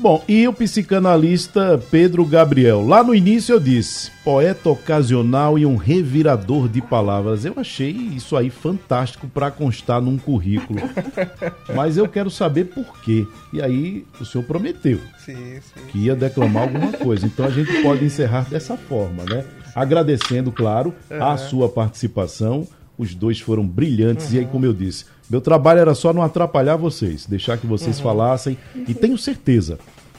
Bom, 0.00 0.22
e 0.28 0.46
o 0.46 0.52
psicanalista 0.52 1.76
Pedro 1.90 2.24
Gabriel? 2.24 2.86
Lá 2.86 3.02
no 3.02 3.12
início 3.12 3.52
eu 3.52 3.58
disse, 3.58 4.12
poeta 4.22 4.70
ocasional 4.70 5.58
e 5.58 5.66
um 5.66 5.74
revirador 5.74 6.68
de 6.68 6.80
palavras. 6.80 7.44
Eu 7.44 7.54
achei 7.56 7.90
isso 7.90 8.36
aí 8.36 8.48
fantástico 8.48 9.26
para 9.26 9.50
constar 9.50 10.00
num 10.00 10.16
currículo. 10.16 10.78
Mas 11.74 11.96
eu 11.96 12.08
quero 12.08 12.30
saber 12.30 12.66
por 12.66 13.00
quê. 13.00 13.26
E 13.52 13.60
aí 13.60 14.06
o 14.20 14.24
senhor 14.24 14.44
prometeu 14.44 15.00
sim, 15.18 15.34
sim, 15.60 15.86
que 15.88 15.98
ia 15.98 16.14
declamar 16.14 16.62
alguma 16.62 16.92
coisa. 16.92 17.26
Então 17.26 17.44
a 17.44 17.50
gente 17.50 17.82
pode 17.82 18.04
encerrar 18.04 18.48
dessa 18.48 18.76
forma, 18.76 19.24
né? 19.24 19.44
Agradecendo, 19.74 20.52
claro, 20.52 20.94
a 21.10 21.36
sua 21.36 21.68
participação. 21.68 22.68
Os 22.96 23.14
dois 23.14 23.40
foram 23.40 23.66
brilhantes. 23.66 24.30
Uhum. 24.30 24.34
E 24.34 24.38
aí, 24.38 24.46
como 24.46 24.64
eu 24.64 24.72
disse, 24.72 25.06
Meu 25.28 25.40
trabalho 25.40 25.80
era 25.80 25.94
só 25.94 26.12
não 26.12 26.22
atrapalhar 26.22 26.76
vocês, 26.76 27.26
deixar 27.26 27.58
que 27.58 27.66
vocês 27.66 27.98
uhum. 27.98 28.02
falassem. 28.02 28.58
E 28.86 28.94
tenho 28.94 29.18
certeza 29.18 29.78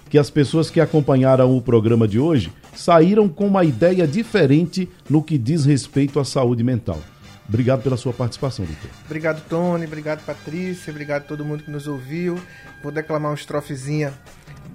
que 0.09 0.17
as 0.17 0.29
pessoas 0.29 0.69
que 0.69 0.79
acompanharam 0.79 1.55
o 1.55 1.61
programa 1.61 2.07
de 2.07 2.19
hoje 2.19 2.51
saíram 2.75 3.27
com 3.27 3.47
uma 3.47 3.63
ideia 3.63 4.07
diferente 4.07 4.89
no 5.09 5.23
que 5.23 5.37
diz 5.37 5.65
respeito 5.65 6.19
à 6.19 6.25
saúde 6.25 6.63
mental. 6.63 6.99
Obrigado 7.47 7.81
pela 7.81 7.97
sua 7.97 8.13
participação, 8.13 8.65
doutor. 8.65 8.91
Obrigado, 9.05 9.41
Tony. 9.49 9.85
Obrigado, 9.85 10.23
Patrícia. 10.23 10.91
Obrigado 10.91 11.23
a 11.23 11.25
todo 11.25 11.43
mundo 11.43 11.63
que 11.63 11.71
nos 11.71 11.87
ouviu. 11.87 12.39
Vou 12.83 12.91
declamar 12.91 13.31
uma 13.31 13.37
estrofezinha 13.37 14.13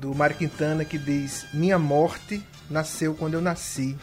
do 0.01 0.13
Mário 0.13 0.35
Quintana 0.35 0.85
que 0.85 0.99
diz: 0.99 1.47
Minha 1.55 1.79
morte 1.79 2.43
nasceu 2.69 3.15
quando 3.15 3.35
eu 3.35 3.41
nasci 3.41 3.97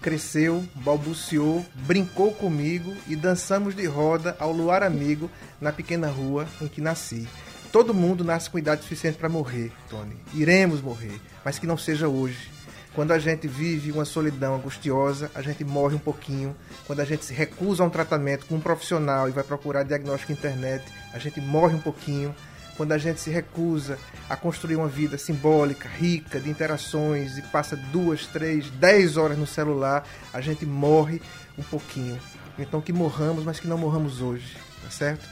cresceu, 0.00 0.64
balbuciou, 0.76 1.64
brincou 1.74 2.32
comigo 2.32 2.94
e 3.06 3.16
dançamos 3.16 3.74
de 3.74 3.86
roda 3.86 4.36
ao 4.38 4.52
luar 4.52 4.82
amigo 4.82 5.30
na 5.60 5.72
pequena 5.72 6.08
rua 6.08 6.46
em 6.60 6.68
que 6.68 6.80
nasci. 6.80 7.28
Todo 7.72 7.92
mundo 7.92 8.24
nasce 8.24 8.48
com 8.48 8.58
idade 8.58 8.82
suficiente 8.82 9.18
para 9.18 9.28
morrer, 9.28 9.70
Tony. 9.90 10.16
Iremos 10.32 10.80
morrer, 10.80 11.20
mas 11.44 11.58
que 11.58 11.66
não 11.66 11.76
seja 11.76 12.08
hoje. 12.08 12.50
Quando 12.94 13.12
a 13.12 13.18
gente 13.18 13.46
vive 13.46 13.92
uma 13.92 14.04
solidão 14.04 14.56
angustiosa, 14.56 15.30
a 15.34 15.42
gente 15.42 15.62
morre 15.62 15.94
um 15.94 16.00
pouquinho. 16.00 16.56
Quando 16.86 17.00
a 17.00 17.04
gente 17.04 17.24
se 17.24 17.32
recusa 17.32 17.82
a 17.82 17.86
um 17.86 17.90
tratamento 17.90 18.46
com 18.46 18.56
um 18.56 18.60
profissional 18.60 19.28
e 19.28 19.32
vai 19.32 19.44
procurar 19.44 19.84
diagnóstico 19.84 20.32
na 20.32 20.38
internet, 20.38 20.84
a 21.12 21.18
gente 21.18 21.40
morre 21.40 21.76
um 21.76 21.80
pouquinho 21.80 22.34
quando 22.78 22.92
a 22.92 22.98
gente 22.98 23.20
se 23.20 23.28
recusa 23.28 23.98
a 24.30 24.36
construir 24.36 24.76
uma 24.76 24.86
vida 24.86 25.18
simbólica, 25.18 25.88
rica 25.88 26.38
de 26.38 26.48
interações 26.48 27.36
e 27.36 27.42
passa 27.42 27.74
duas, 27.76 28.26
três, 28.28 28.70
dez 28.70 29.16
horas 29.16 29.36
no 29.36 29.48
celular, 29.48 30.06
a 30.32 30.40
gente 30.40 30.64
morre 30.64 31.20
um 31.58 31.62
pouquinho. 31.64 32.18
Então 32.56 32.80
que 32.80 32.92
morramos, 32.92 33.44
mas 33.44 33.58
que 33.58 33.66
não 33.66 33.76
morramos 33.76 34.22
hoje, 34.22 34.56
tá 34.80 34.90
certo? 34.90 35.28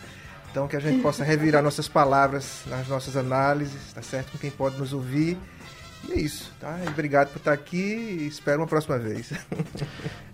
Então 0.51 0.67
que 0.67 0.75
a 0.75 0.81
gente 0.81 1.01
possa 1.01 1.23
revirar 1.23 1.63
nossas 1.65 1.87
palavras 1.87 2.63
nas 2.67 2.89
nossas 2.89 3.17
análises, 3.17 3.93
tá 3.95 4.03
certo? 4.03 4.33
Com 4.33 4.39
quem 4.39 4.51
pode 4.51 4.77
nos 4.77 4.93
ouvir 4.93 5.39
e 6.09 6.13
é 6.13 6.21
isso, 6.21 6.51
tá? 6.61 6.79
Obrigado 6.89 7.29
por 7.29 7.39
estar 7.39 7.53
aqui 7.53 7.77
e 8.21 8.27
espero 8.27 8.61
uma 8.61 8.67
próxima 8.67 8.99
vez. 8.99 9.33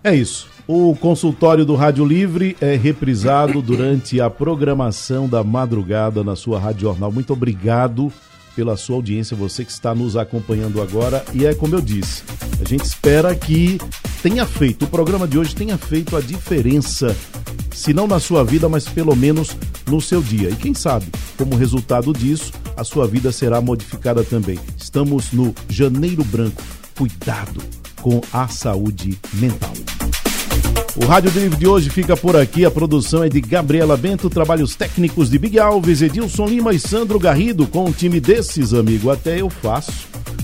É 0.03 0.13
isso. 0.13 0.49
O 0.67 0.95
consultório 0.95 1.63
do 1.63 1.75
Rádio 1.75 2.05
Livre 2.05 2.57
é 2.59 2.75
reprisado 2.75 3.61
durante 3.61 4.19
a 4.19 4.29
programação 4.29 5.29
da 5.29 5.43
madrugada 5.43 6.23
na 6.23 6.35
sua 6.35 6.59
Rádio 6.59 6.81
Jornal. 6.81 7.11
Muito 7.11 7.31
obrigado 7.31 8.11
pela 8.55 8.77
sua 8.77 8.95
audiência, 8.95 9.35
você 9.35 9.63
que 9.65 9.71
está 9.71 9.93
nos 9.93 10.15
acompanhando 10.15 10.81
agora. 10.81 11.23
E 11.33 11.45
é 11.45 11.53
como 11.53 11.75
eu 11.75 11.81
disse, 11.81 12.23
a 12.61 12.67
gente 12.67 12.83
espera 12.85 13.35
que 13.35 13.79
tenha 14.21 14.45
feito, 14.45 14.85
o 14.85 14.87
programa 14.87 15.27
de 15.27 15.37
hoje 15.37 15.55
tenha 15.55 15.77
feito 15.77 16.15
a 16.15 16.21
diferença, 16.21 17.15
se 17.73 17.93
não 17.93 18.07
na 18.07 18.19
sua 18.19 18.43
vida, 18.43 18.69
mas 18.69 18.87
pelo 18.87 19.15
menos 19.15 19.55
no 19.87 19.99
seu 19.99 20.21
dia. 20.21 20.49
E 20.49 20.55
quem 20.55 20.73
sabe, 20.73 21.07
como 21.37 21.55
resultado 21.55 22.13
disso, 22.13 22.51
a 22.77 22.83
sua 22.83 23.07
vida 23.07 23.31
será 23.31 23.61
modificada 23.61 24.23
também. 24.23 24.59
Estamos 24.77 25.31
no 25.31 25.53
Janeiro 25.69 26.23
Branco. 26.23 26.61
Cuidado 26.95 27.61
com 28.01 28.21
a 28.31 28.47
saúde 28.47 29.17
mental. 29.33 29.73
O 30.95 31.05
Rádio 31.05 31.31
Livre 31.31 31.57
de 31.57 31.67
hoje 31.67 31.89
fica 31.89 32.15
por 32.15 32.35
aqui. 32.35 32.65
A 32.65 32.71
produção 32.71 33.23
é 33.23 33.29
de 33.29 33.41
Gabriela 33.41 33.97
Bento, 33.97 34.29
trabalhos 34.29 34.75
técnicos 34.75 35.29
de 35.29 35.39
Big 35.39 35.57
Alves, 35.57 36.03
Edilson 36.03 36.45
Lima 36.45 36.73
e 36.73 36.79
Sandro 36.79 37.19
Garrido. 37.19 37.65
Com 37.65 37.85
um 37.85 37.91
time 37.91 38.19
desses, 38.19 38.73
amigo, 38.73 39.09
até 39.09 39.41
eu 39.41 39.49
faço. 39.49 39.91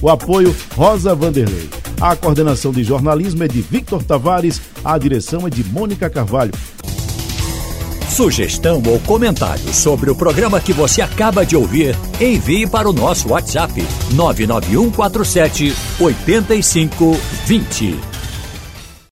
O 0.02 0.10
apoio 0.10 0.56
Rosa 0.76 1.14
Vanderlei. 1.14 1.70
A 2.02 2.16
coordenação 2.16 2.72
de 2.72 2.84
jornalismo 2.84 3.44
é 3.44 3.48
de 3.48 3.62
Victor 3.62 4.02
Tavares, 4.02 4.60
a 4.84 4.98
direção 4.98 5.46
é 5.46 5.50
de 5.50 5.64
Mônica 5.66 6.10
Carvalho. 6.10 6.54
Sugestão 8.10 8.82
ou 8.88 9.00
comentário 9.02 9.74
sobre 9.74 10.10
o 10.10 10.16
programa 10.16 10.60
que 10.60 10.74
você 10.74 11.02
acaba 11.02 11.46
de 11.46 11.56
ouvir, 11.56 11.96
envie 12.20 12.66
para 12.66 12.90
o 12.90 12.94
nosso 12.94 13.30
WhatsApp 13.30 13.86
99147 14.14 15.76
8520. 16.00 18.09